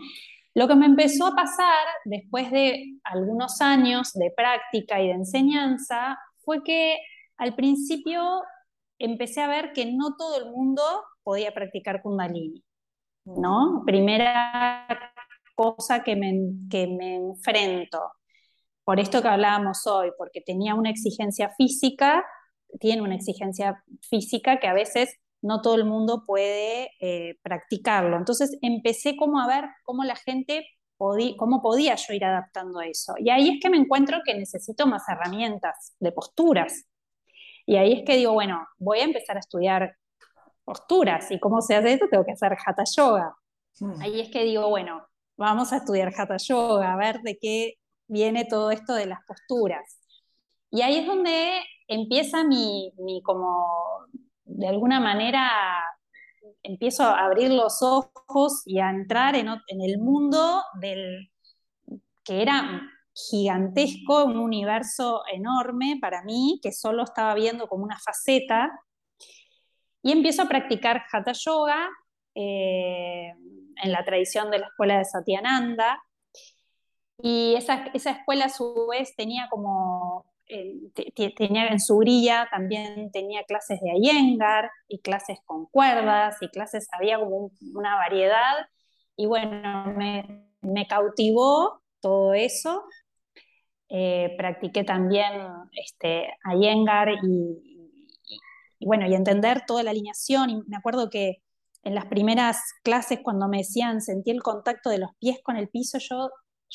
[0.54, 6.18] Lo que me empezó a pasar después de algunos años de práctica y de enseñanza
[6.38, 6.98] fue que
[7.36, 8.42] al principio
[8.98, 10.82] empecé a ver que no todo el mundo
[11.22, 12.62] podía practicar kundalini,
[13.24, 13.82] ¿no?
[13.84, 14.86] Primera
[15.56, 16.32] cosa que me,
[16.70, 18.12] que me enfrento.
[18.84, 22.24] Por esto que hablábamos hoy, porque tenía una exigencia física
[22.80, 28.16] tiene una exigencia física que a veces no todo el mundo puede eh, practicarlo.
[28.16, 30.66] Entonces empecé como a ver cómo la gente
[30.96, 33.14] podía, cómo podía yo ir adaptando eso.
[33.18, 36.86] Y ahí es que me encuentro que necesito más herramientas de posturas.
[37.66, 39.96] Y ahí es que digo, bueno, voy a empezar a estudiar
[40.64, 41.30] posturas.
[41.30, 42.06] ¿Y cómo se hace esto?
[42.10, 43.34] Tengo que hacer hatha yoga.
[43.78, 44.00] Hmm.
[44.00, 47.74] Ahí es que digo, bueno, vamos a estudiar hatha yoga, a ver de qué
[48.06, 50.00] viene todo esto de las posturas.
[50.70, 52.92] Y ahí es donde empieza mi,
[53.24, 54.06] como,
[54.44, 55.50] de alguna manera,
[56.62, 61.30] empiezo a abrir los ojos y a entrar en, el mundo del
[62.24, 62.82] que era
[63.14, 68.72] gigantesco, un universo enorme para mí, que solo estaba viendo como una faceta,
[70.02, 71.88] y empiezo a practicar Hatha Yoga
[72.34, 73.32] eh,
[73.82, 76.02] en la tradición de la escuela de Satyananda,
[77.22, 80.26] y esa, esa escuela a su vez tenía como
[81.36, 86.86] tenía en su grilla también tenía clases de Iyengar y clases con cuerdas y clases,
[86.92, 88.68] había como una variedad
[89.16, 92.84] y bueno, me, me cautivó todo eso.
[93.88, 95.32] Eh, practiqué también
[95.72, 98.00] este, Iyengar y,
[98.78, 100.50] y, bueno, y entender toda la alineación.
[100.50, 101.42] Y me acuerdo que
[101.82, 105.68] en las primeras clases cuando me decían sentí el contacto de los pies con el
[105.68, 106.30] piso, yo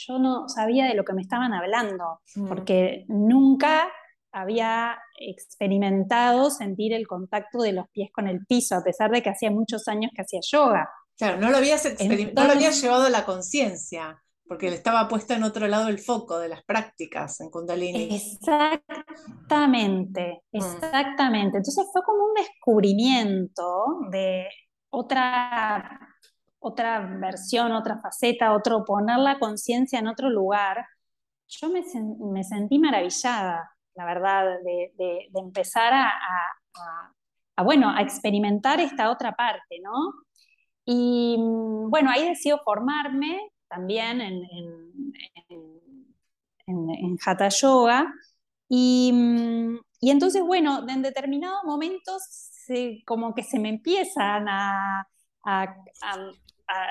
[0.07, 2.47] yo no sabía de lo que me estaban hablando, mm.
[2.47, 3.91] porque nunca
[4.31, 9.29] había experimentado sentir el contacto de los pies con el piso, a pesar de que
[9.29, 10.89] hacía muchos años que hacía yoga.
[11.17, 15.33] Claro, no lo habías, no lo habías llevado a la conciencia, porque le estaba puesto
[15.33, 18.15] en otro lado el foco de las prácticas en Kundalini.
[18.15, 20.57] Exactamente, mm.
[20.57, 21.57] exactamente.
[21.57, 24.47] Entonces fue como un descubrimiento de
[24.89, 26.08] otra
[26.59, 30.85] otra versión, otra faceta, otro poner la conciencia en otro lugar,
[31.47, 31.83] yo me,
[32.31, 36.11] me, sentí maravillada, la verdad, de, de, empezar a,
[37.55, 40.13] a, bueno, a experimentar esta otra parte, ¿no?
[40.85, 44.93] Y mm, bueno, ahí decido formarme también en, en,
[46.67, 48.13] en, en Hatha Yoga.
[48.67, 52.49] Y, mm, y, entonces, bueno, en determinados momentos
[53.05, 55.07] como que se me empiezan a,
[55.45, 55.75] a,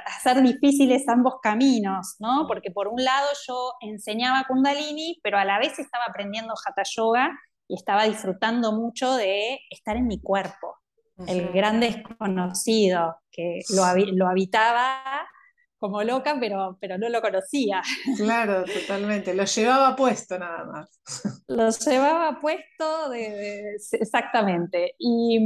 [0.07, 2.47] hacer difíciles ambos caminos, ¿no?
[2.49, 7.31] Porque por un lado yo enseñaba Kundalini, pero a la vez estaba aprendiendo Hatha Yoga
[7.69, 10.77] y estaba disfrutando mucho de estar en mi cuerpo,
[11.27, 15.03] el gran desconocido que lo, lo, habitaba
[15.79, 17.83] como loca, pero, pero no lo conocía.
[18.17, 19.35] Claro, totalmente.
[19.35, 21.01] Lo llevaba puesto nada más.
[21.47, 24.95] Lo llevaba puesto de, exactamente.
[24.99, 25.39] Y,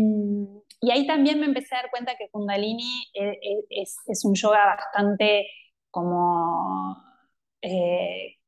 [0.83, 4.67] y ahí también me empecé a dar cuenta que Kundalini e, e, es, un yoga
[4.67, 5.47] bastante
[5.91, 6.97] como
[7.63, 8.39] eh,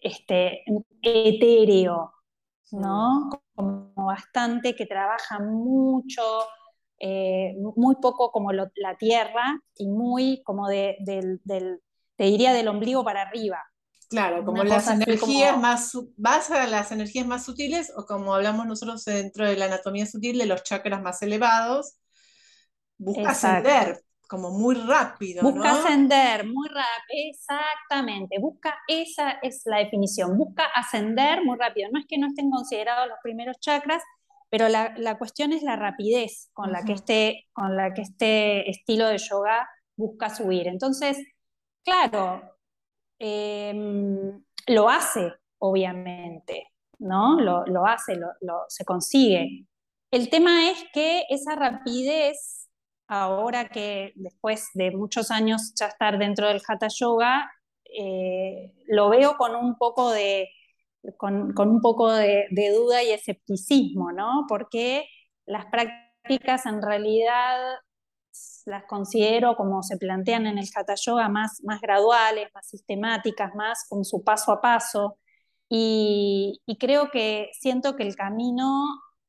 [0.00, 0.64] este,
[1.02, 2.14] etéreo,
[2.72, 3.28] ¿no?
[3.54, 6.22] Como bastante que trabaja mucho,
[6.98, 11.40] eh, muy poco como la tierra y muy como de, del,
[12.16, 13.62] te diría del ombligo para arriba.
[14.08, 19.04] Claro, como las energías más, vas a las energías más sutiles o como hablamos nosotros
[19.04, 21.98] dentro de la anatomía sutil de los chakras más elevados,
[22.98, 25.42] busca ascender como muy rápido.
[25.42, 31.88] Busca ascender muy rápido, exactamente, busca, esa es la definición, busca ascender muy rápido.
[31.92, 34.02] No es que no estén considerados los primeros chakras,
[34.50, 38.70] pero la, la cuestión es la rapidez con, la que este, con la que este
[38.70, 40.68] estilo de yoga busca subir.
[40.68, 41.18] Entonces,
[41.84, 42.55] claro,
[43.18, 47.40] Em, lo hace, obviamente, ¿no?
[47.40, 49.66] Lo, hace, lo, se consigue.
[50.10, 52.68] El tema es que esa rapidez,
[53.08, 57.50] ahora que después de muchos años ya estar dentro del Hatha Yoga,
[57.84, 60.48] eh, lo veo con un poco de,
[61.16, 64.46] con, un poco de, duda y escepticismo, ¿no?
[64.48, 65.06] Porque
[65.46, 67.76] las prácticas en realidad
[68.66, 73.86] las considero como se plantean en el Hatha Yoga más, más graduales, más sistemáticas, más
[73.88, 75.18] con su paso a paso.
[75.68, 78.84] Y, y creo que siento que el camino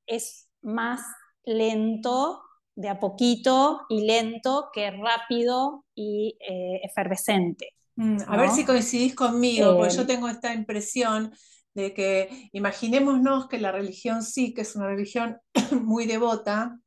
[0.06, 1.02] es más
[1.44, 2.42] lento,
[2.76, 7.74] de a poquito y lento, que rápido y eh, efervescente.
[7.96, 11.34] Mm, a ver si coincidís conmigo, porque yo eh, tengo esta impresión
[11.74, 15.40] de que imaginémonos que la religión sí, que es una religión
[15.84, 16.80] muy devota,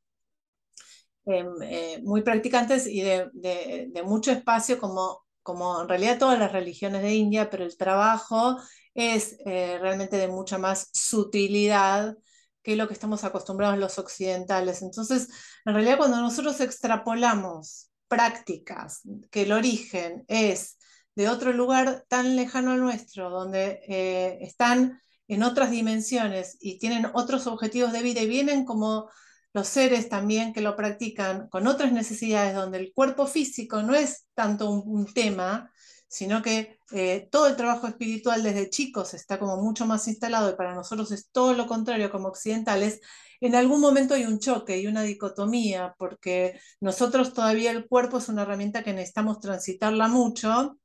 [1.25, 7.01] em, eh, muy practicantes y de, mucho espacio, como, como en realidad todas las religiones
[7.01, 8.57] de India, pero el trabajo
[8.93, 12.17] es realmente de mucha más sutilidad
[12.63, 14.81] que lo que estamos acostumbrados los occidentales.
[14.81, 15.29] Entonces,
[15.65, 20.77] en realidad cuando nosotros extrapolamos prácticas que el origen es
[21.15, 27.07] de otro lugar tan lejano al nuestro, donde eh, están en otras dimensiones y tienen
[27.13, 29.09] otros objetivos de vida y vienen como
[29.53, 34.27] los seres también que lo practican con otras necesidades, donde el cuerpo físico no es
[34.33, 35.71] tanto un tema,
[36.07, 40.55] sino que eh, todo el trabajo espiritual desde chicos está como mucho más instalado y
[40.55, 42.99] para nosotros es todo lo contrario como occidentales,
[43.39, 48.29] en algún momento hay un choque y una dicotomía, porque nosotros todavía el cuerpo es
[48.29, 50.77] una herramienta que necesitamos transitarla mucho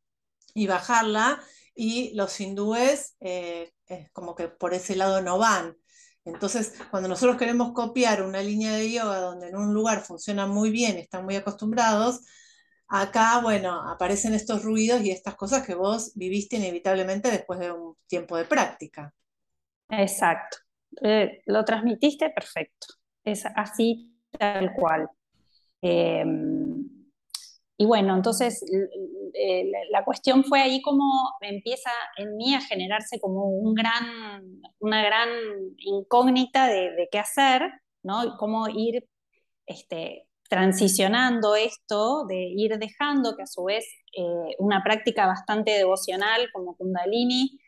[0.55, 1.43] y bajarla,
[1.75, 3.73] y los hindúes eh,
[4.13, 5.77] como que por ese lado no van.
[6.27, 10.71] Entonces, cuando nosotros queremos copiar una línea de yoga donde en un lugar funciona muy
[10.71, 12.21] bien, están muy acostumbrados,
[12.89, 17.97] Acá, bueno, aparecen estos ruidos y estas cosas que vos viviste inevitablemente después de un
[18.07, 19.13] tiempo de práctica.
[19.89, 20.59] Exacto.
[21.03, 22.87] Eh, lo transmitiste perfecto.
[23.25, 25.09] Es así tal cual.
[25.83, 26.89] Em,
[27.77, 28.65] y bueno, entonces
[29.91, 31.05] la cuestión fue ahí como
[31.41, 35.29] empieza en mí a generarse como un gran, una gran
[35.79, 37.63] incógnita de, qué hacer,
[38.03, 38.37] ¿no?
[38.39, 39.07] cómo ir
[39.67, 43.85] este, transicionando esto, de ir dejando que a su vez
[44.17, 47.59] eh, una práctica bastante devocional como Kundalini,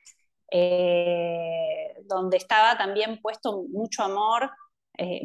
[0.50, 4.50] eh, donde estaba también puesto mucho amor,
[4.96, 5.20] eh,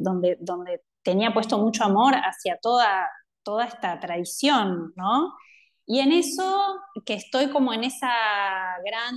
[0.00, 3.08] donde, donde tenía puesto mucho amor hacia toda,
[3.42, 5.34] toda esta tradición, ¿no?
[5.86, 8.12] Y en eso, que estoy como en esa
[8.84, 9.14] gran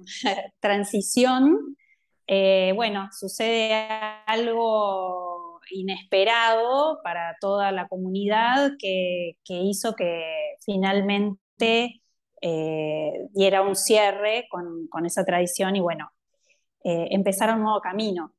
[0.60, 1.76] transición,
[2.26, 3.74] bueno, sucede
[4.26, 5.36] algo
[5.70, 12.02] inesperado para toda la comunidad que, hizo que finalmente
[12.40, 16.10] eh, diera un cierre con, esa tradición y bueno,
[16.84, 17.08] eh,
[17.56, 18.32] un nuevo camino.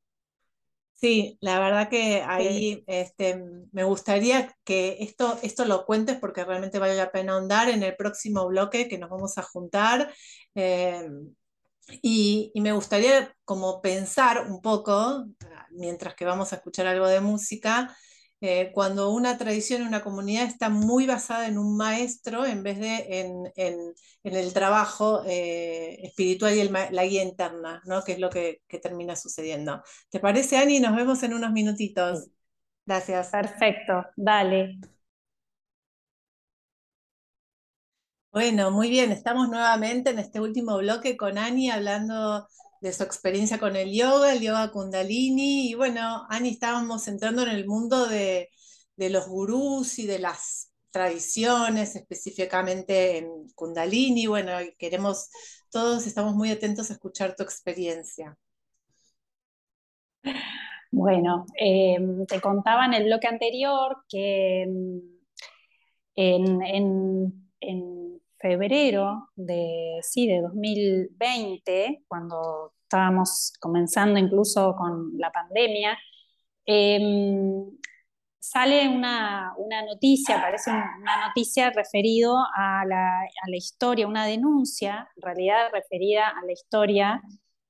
[0.99, 3.39] Sí, la verdad que ahí este,
[3.71, 7.95] me gustaría que esto, esto lo cuentes porque realmente vale la pena ahondar en el
[7.95, 10.11] próximo bloque que nos vamos a juntar.
[10.55, 11.07] Eh,
[12.01, 15.25] y, me gustaría como pensar un poco,
[15.69, 17.95] mientras que vamos a escuchar algo de música,
[18.39, 23.21] eh, cuando una tradición, una comunidad está muy basada en un maestro en vez de
[23.21, 28.03] en, el trabajo eh, espiritual y la guía interna, ¿no?
[28.03, 29.81] que es lo que, que, termina sucediendo.
[30.09, 30.79] ¿Te parece, Ani?
[30.79, 32.29] Nos vemos en unos minutitos.
[32.85, 33.29] Gracias.
[33.29, 34.77] Perfecto, dale.
[38.31, 42.47] Bueno, muy bien, estamos nuevamente en este último bloque con Ani hablando
[42.81, 45.69] de su experiencia con el yoga, el yoga kundalini.
[45.69, 48.49] Y bueno, Ani, estábamos entrando en el mundo de,
[48.97, 54.27] los gurús y de las tradiciones, específicamente en kundalini.
[54.27, 55.29] Bueno, queremos,
[55.71, 58.37] todos estamos muy atentos a escuchar tu experiencia.
[60.91, 64.63] Bueno, em, te contaba en el bloque anterior que
[66.15, 67.46] em, en
[68.39, 75.97] febrero de, sí, de 2020, cuando estábamos comenzando incluso con la pandemia,
[76.65, 77.65] em,
[78.39, 79.53] sale una,
[79.85, 86.53] noticia, aparece una noticia referido a la, historia, una denuncia, en realidad referida a la
[86.53, 87.21] historia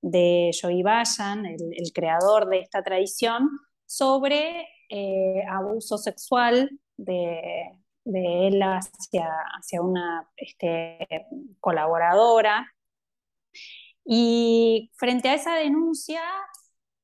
[0.01, 3.49] de Joey Bayan, el, creador de esta tradición,
[3.86, 7.72] sobre eh, abuso sexual de,
[8.08, 9.28] de él hacia,
[9.60, 11.28] hacia una este,
[11.60, 12.74] colaboradora.
[14.05, 16.22] Y frente a esa denuncia,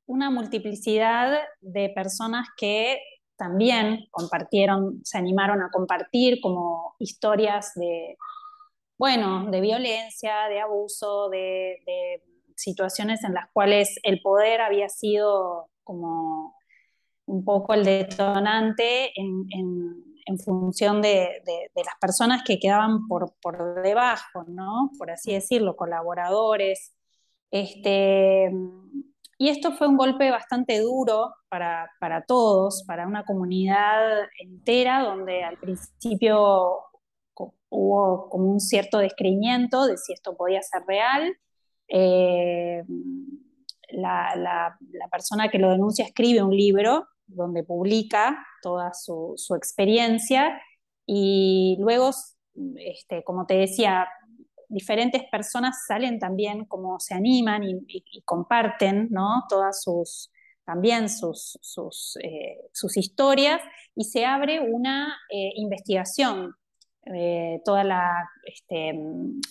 [0.06, 3.01] una multiplicidad de personas que
[3.36, 8.18] también compartieron, se animaron a compartir como historias de,
[8.97, 12.22] bueno, de violencia, de abuso, de,
[12.56, 16.56] situaciones en las cuales el poder había sido como
[17.26, 21.42] un poco el detonante en función de,
[21.76, 24.92] las personas que quedaban por, por debajo, ¿no?
[24.98, 26.94] Por así decirlo, colaboradores,
[27.52, 28.52] Este,
[29.38, 35.44] y esto fue un golpe bastante duro para, para, todos, para una comunidad entera, donde
[35.44, 36.80] al principio
[37.70, 41.36] hubo como un cierto descreimiento de si esto podía ser real.
[41.88, 42.84] Eh,
[43.90, 50.62] la, la, la, persona que lo denuncia escribe un libro donde publica toda su, experiencia
[51.06, 52.12] y luego,
[52.78, 54.08] este, como te decía,
[54.70, 59.44] diferentes personas salen también, como se animan y, comparten ¿no?
[59.50, 60.32] todas sus,
[60.66, 62.58] también sus, sus, eh,
[62.96, 63.62] historias
[63.96, 66.56] y se abre una eh, investigación.
[67.14, 68.94] Eh, toda la, este,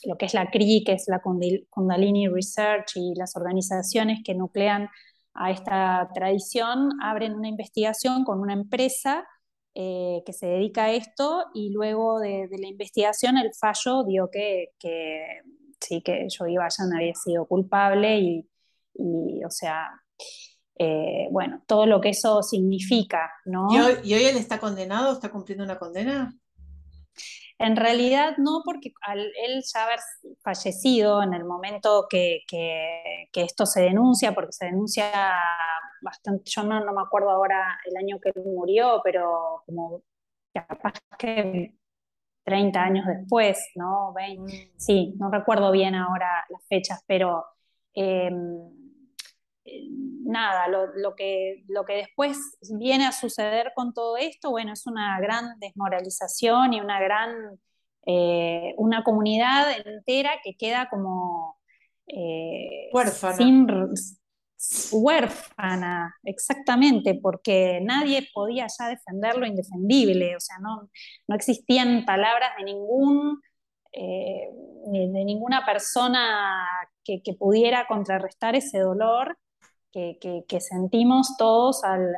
[0.05, 4.89] lo que es la CRI, que es la Kundalini Research y las organizaciones que nuclean
[5.35, 9.26] a esta tradición, abren una investigación con una empresa
[9.74, 14.68] eh, que se dedica a esto y luego de, la investigación el fallo dio que,
[15.80, 19.89] sí, que Yogi Bayan había sido culpable y, o sea,
[20.78, 23.68] eh, bueno, todo lo que eso significa, ¿no?
[23.70, 25.12] ¿Y ¿Y hoy, él está condenado?
[25.12, 26.35] ¿Está cumpliendo una condena?
[27.62, 30.00] En realidad no, porque al él ya haber
[30.42, 32.40] fallecido en el momento que,
[33.32, 35.10] esto se denuncia, porque se denuncia
[36.02, 40.02] bastante, yo no, me acuerdo ahora el año que murió, pero como
[40.52, 41.74] capaz que
[42.44, 44.12] 30 años después, ¿no?
[44.12, 44.78] 20, mm.
[44.78, 47.44] sí, no recuerdo bien ahora las fechas, pero...
[47.94, 48.82] Em,
[50.25, 52.39] nada, lo, que, lo que después
[52.79, 57.61] viene a suceder con todo esto, bueno, es una gran desmoralización y una gran,
[58.07, 61.59] eh, una comunidad entera que queda como...
[62.07, 63.37] Eh, huérfana.
[63.37, 63.66] Sin,
[64.93, 70.89] huérfana, exactamente, porque nadie podía ya defender lo indefendible, o sea, no,
[71.29, 73.41] no existían palabras de ningún...
[73.95, 74.49] Eh,
[74.87, 76.66] de ninguna persona
[77.05, 79.37] que, que, pudiera contrarrestar ese dolor
[79.93, 82.12] que, sentimos todos al,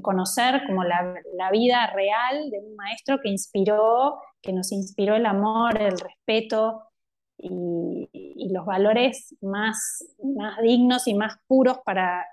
[0.00, 5.80] conocer como la, vida real de un maestro que inspiró, que nos inspiró el amor,
[5.80, 6.82] el respeto
[7.38, 8.08] y,
[8.52, 12.26] los valores más, más dignos y más puros para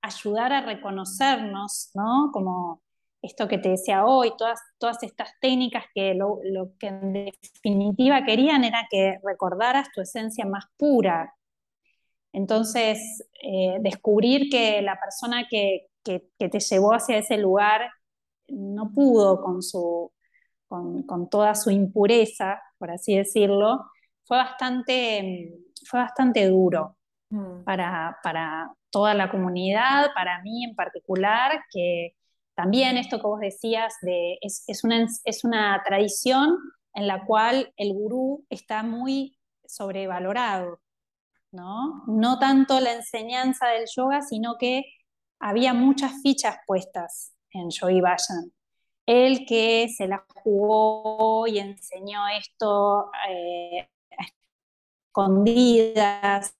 [0.00, 2.30] ayudar a reconocernos, ¿no?
[2.32, 2.80] Como
[3.22, 8.24] esto que te decía hoy, todas, todas estas técnicas que lo, lo, que en definitiva
[8.24, 11.34] querían era que recordaras tu esencia más pura,
[12.32, 17.88] entonces, eh, descubrir que la persona que, te llevó hacia ese lugar
[18.48, 20.12] no pudo con, su,
[20.66, 23.84] con, toda su impureza, por así decirlo,
[24.24, 25.54] fue bastante,
[25.86, 26.96] fue bastante duro
[27.30, 27.64] mm.
[27.64, 32.16] para, toda la comunidad, para mí en particular, que
[32.54, 36.56] también esto que vos decías de, es, una, es una tradición
[36.94, 40.80] en la cual el gurú está muy sobrevalorado.
[41.52, 42.04] ¿No?
[42.06, 44.84] No tanto la enseñanza del yoga, sino que
[45.38, 48.52] había muchas fichas puestas en Yogi Bayan.
[49.06, 53.88] Él que se la jugó y enseñó esto eh,
[55.08, 56.54] escondidas,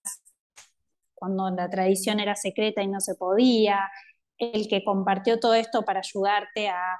[1.14, 3.90] cuando la tradición era secreta y no se podía,
[4.38, 6.98] el que compartió todo esto para ayudarte a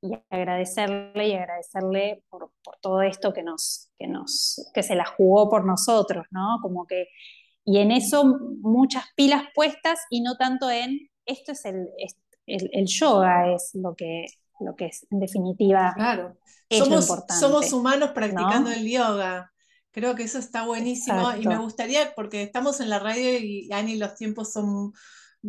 [0.00, 5.48] y agradecerle y agradecerle por, todo esto que nos, que nos, que se la jugó
[5.48, 6.58] por nosotros, ¿no?
[6.62, 7.08] Como que,
[7.64, 8.24] y en eso
[8.60, 11.88] muchas pilas puestas y no tanto en esto es el,
[12.46, 14.26] el, yoga, es lo que,
[14.60, 15.92] lo que es en definitiva.
[15.94, 16.36] Claro,
[16.70, 17.06] somos,
[17.38, 19.52] somos humanos practicando el yoga.
[19.90, 23.96] Creo que eso está buenísimo y me gustaría, porque estamos en la radio y Ani,
[23.96, 24.92] los tiempos son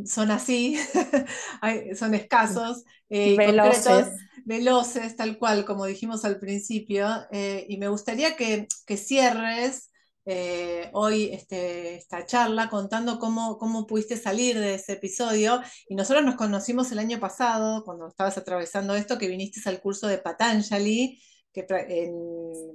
[0.06, 0.78] son así,
[1.98, 4.08] son escasos, eh, veloces.
[4.50, 9.92] Veloces, tal cual, como dijimos al principio, eh, y me gustaría que, cierres
[10.26, 15.62] eh, hoy este, esta charla contando cómo, cómo pudiste salir de ese episodio.
[15.88, 20.08] Y nosotros nos conocimos el año pasado, cuando estabas atravesando esto, que viniste al curso
[20.08, 21.22] de Patanjali,
[21.54, 21.66] que,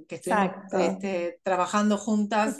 [0.07, 2.57] que estuvimos este, trabajando juntas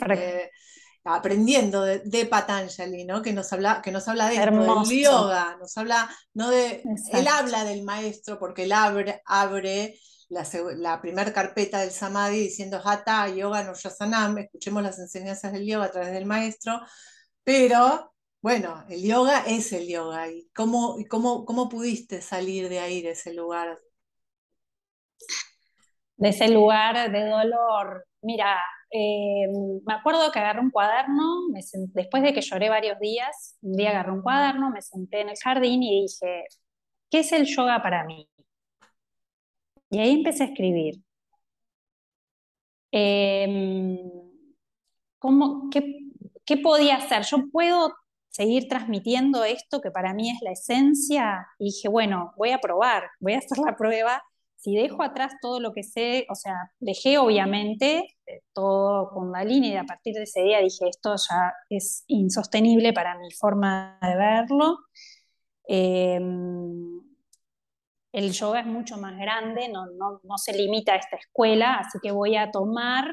[1.06, 3.22] aprendiendo de, Patanjali, ¿no?
[3.22, 6.82] Que nos habla, que nos habla de esto, del yoga, nos habla, no de,
[7.12, 9.98] él habla del maestro porque él abre, abre
[10.28, 10.46] la,
[10.76, 15.86] la primera carpeta del Samadhi diciendo Hatha, Yoga, no Yasanam, escuchemos las enseñanzas del yoga
[15.86, 16.80] a través del maestro,
[17.44, 20.28] pero bueno, el yoga es el yoga.
[20.30, 23.76] ¿Y cómo, cómo, cómo pudiste salir de ahí, de ese lugar?
[26.16, 28.06] De ese lugar de dolor.
[28.22, 28.56] Mira,
[28.90, 29.46] eh,
[29.84, 31.46] me acuerdo que agarré un cuaderno,
[31.94, 35.36] después de que lloré varios días, un día agarré un cuaderno, me senté en el
[35.36, 36.44] jardín y dije,
[37.10, 38.28] ¿qué es el yoga para mí?
[39.90, 41.02] Y ahí empecé a escribir.
[42.92, 43.98] Em,
[45.18, 45.82] ¿cómo, qué,
[46.44, 47.22] ¿qué podía hacer?
[47.24, 47.94] Yo puedo
[48.28, 51.46] seguir transmitiendo esto que para mí es la esencia.
[51.58, 54.22] Y dije, bueno, voy a probar, voy a hacer la prueba.
[54.56, 59.76] Si dejo atrás todo lo que sé, o sea, dejé obviamente eh, todo Kundalini y
[59.76, 64.78] a partir de ese día dije, esto ya es insostenible para mi forma de verlo.
[65.68, 67.00] Em,
[68.12, 69.86] el yoga es mucho más grande, no,
[70.22, 73.04] no, se limita a esta escuela, así que voy a tomar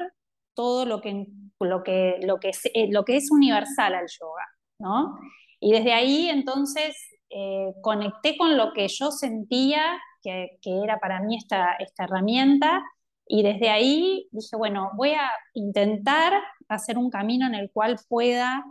[0.54, 1.26] todo lo que,
[1.60, 4.46] lo que, lo que, es, eh, lo que es universal al yoga,
[4.78, 5.14] ¿no?
[5.60, 6.96] Y desde ahí entonces
[7.30, 12.82] eh, conecté con lo que yo sentía que, era para mí esta, esta herramienta
[13.26, 16.32] y desde ahí dije, bueno, voy a intentar
[16.68, 18.64] hacer un camino en el cual pueda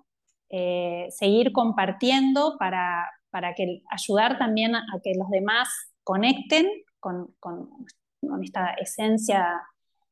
[0.50, 5.70] eh, seguir compartiendo para, para que, ayudar también a, que los demás
[6.04, 6.68] conecten
[7.00, 7.70] con, con,
[8.44, 9.62] esta esencia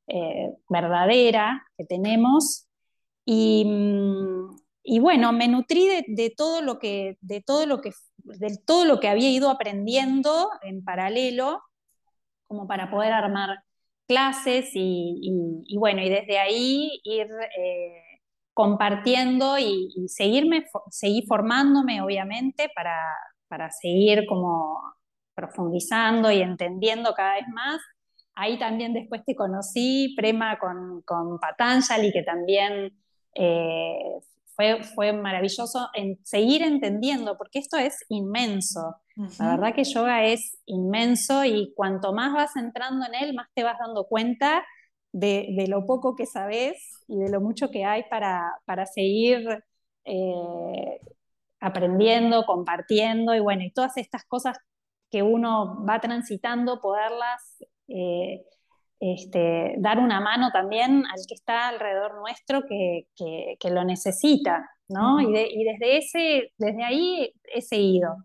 [0.07, 2.67] eh, verdadera que tenemos.
[3.23, 7.91] Y, mm, y, bueno, me nutrí de, todo lo que, de, todo lo que,
[8.23, 11.61] de todo lo que había ido aprendiendo en paralelo,
[12.47, 13.59] como para poder armar
[14.07, 18.03] clases y, bueno, y desde ahí ir eh,
[18.53, 22.97] compartiendo y, seguirme, seguir formándome, obviamente, para,
[23.47, 24.81] para seguir como
[25.33, 27.79] profundizando y entendiendo cada vez más.
[28.33, 32.91] Ahí también después te conocí, Prema con, con Patanjali, que también
[33.35, 34.19] eh,
[34.61, 38.95] fue, fue maravilloso en seguir entendiendo, porque esto es inmenso.
[39.39, 43.63] La verdad que yoga es inmenso y cuanto más vas entrando en él, más te
[43.63, 44.63] vas dando cuenta
[45.11, 49.63] de, lo poco que sabes y de lo mucho que hay para, seguir
[50.05, 50.99] eh,
[51.59, 54.57] aprendiendo, compartiendo y bueno, y todas estas cosas
[55.09, 58.45] que uno va transitando, poderlas eh,
[59.01, 63.07] este, dar una mano también al que está alrededor nuestro que,
[63.69, 65.19] lo necesita, ¿no?
[65.19, 68.15] y, y, desde, ese, desde ahí he seguido.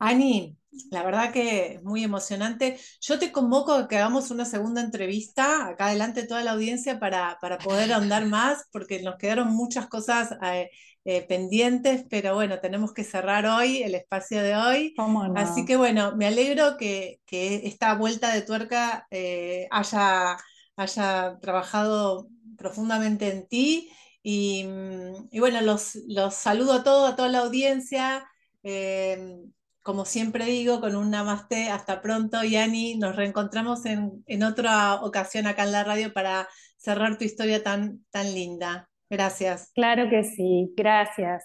[0.00, 0.56] Ani,
[0.90, 2.78] la verdad que es muy emocionante.
[3.00, 7.38] Yo te convoco a que hagamos una segunda entrevista acá adelante toda la audiencia para,
[7.62, 10.70] poder ahondar más, porque nos quedaron muchas cosas eh,
[11.04, 14.94] eh, pendientes, pero bueno, tenemos que cerrar hoy el espacio de hoy.
[15.36, 20.36] Así que bueno, me alegro que, esta vuelta de tuerca eh, haya,
[20.76, 23.90] haya trabajado profundamente en ti.
[24.22, 24.66] Y,
[25.38, 28.26] bueno, los, los, saludo a todos, a toda la audiencia
[29.82, 31.70] como siempre digo, con un namaste.
[31.70, 32.96] Hasta pronto, Yani.
[32.96, 38.04] Nos reencontramos en, en, otra ocasión acá en la radio para cerrar tu historia tan,
[38.10, 38.89] tan linda.
[39.10, 39.72] Gracias.
[39.74, 41.44] Claro que sí, gracias.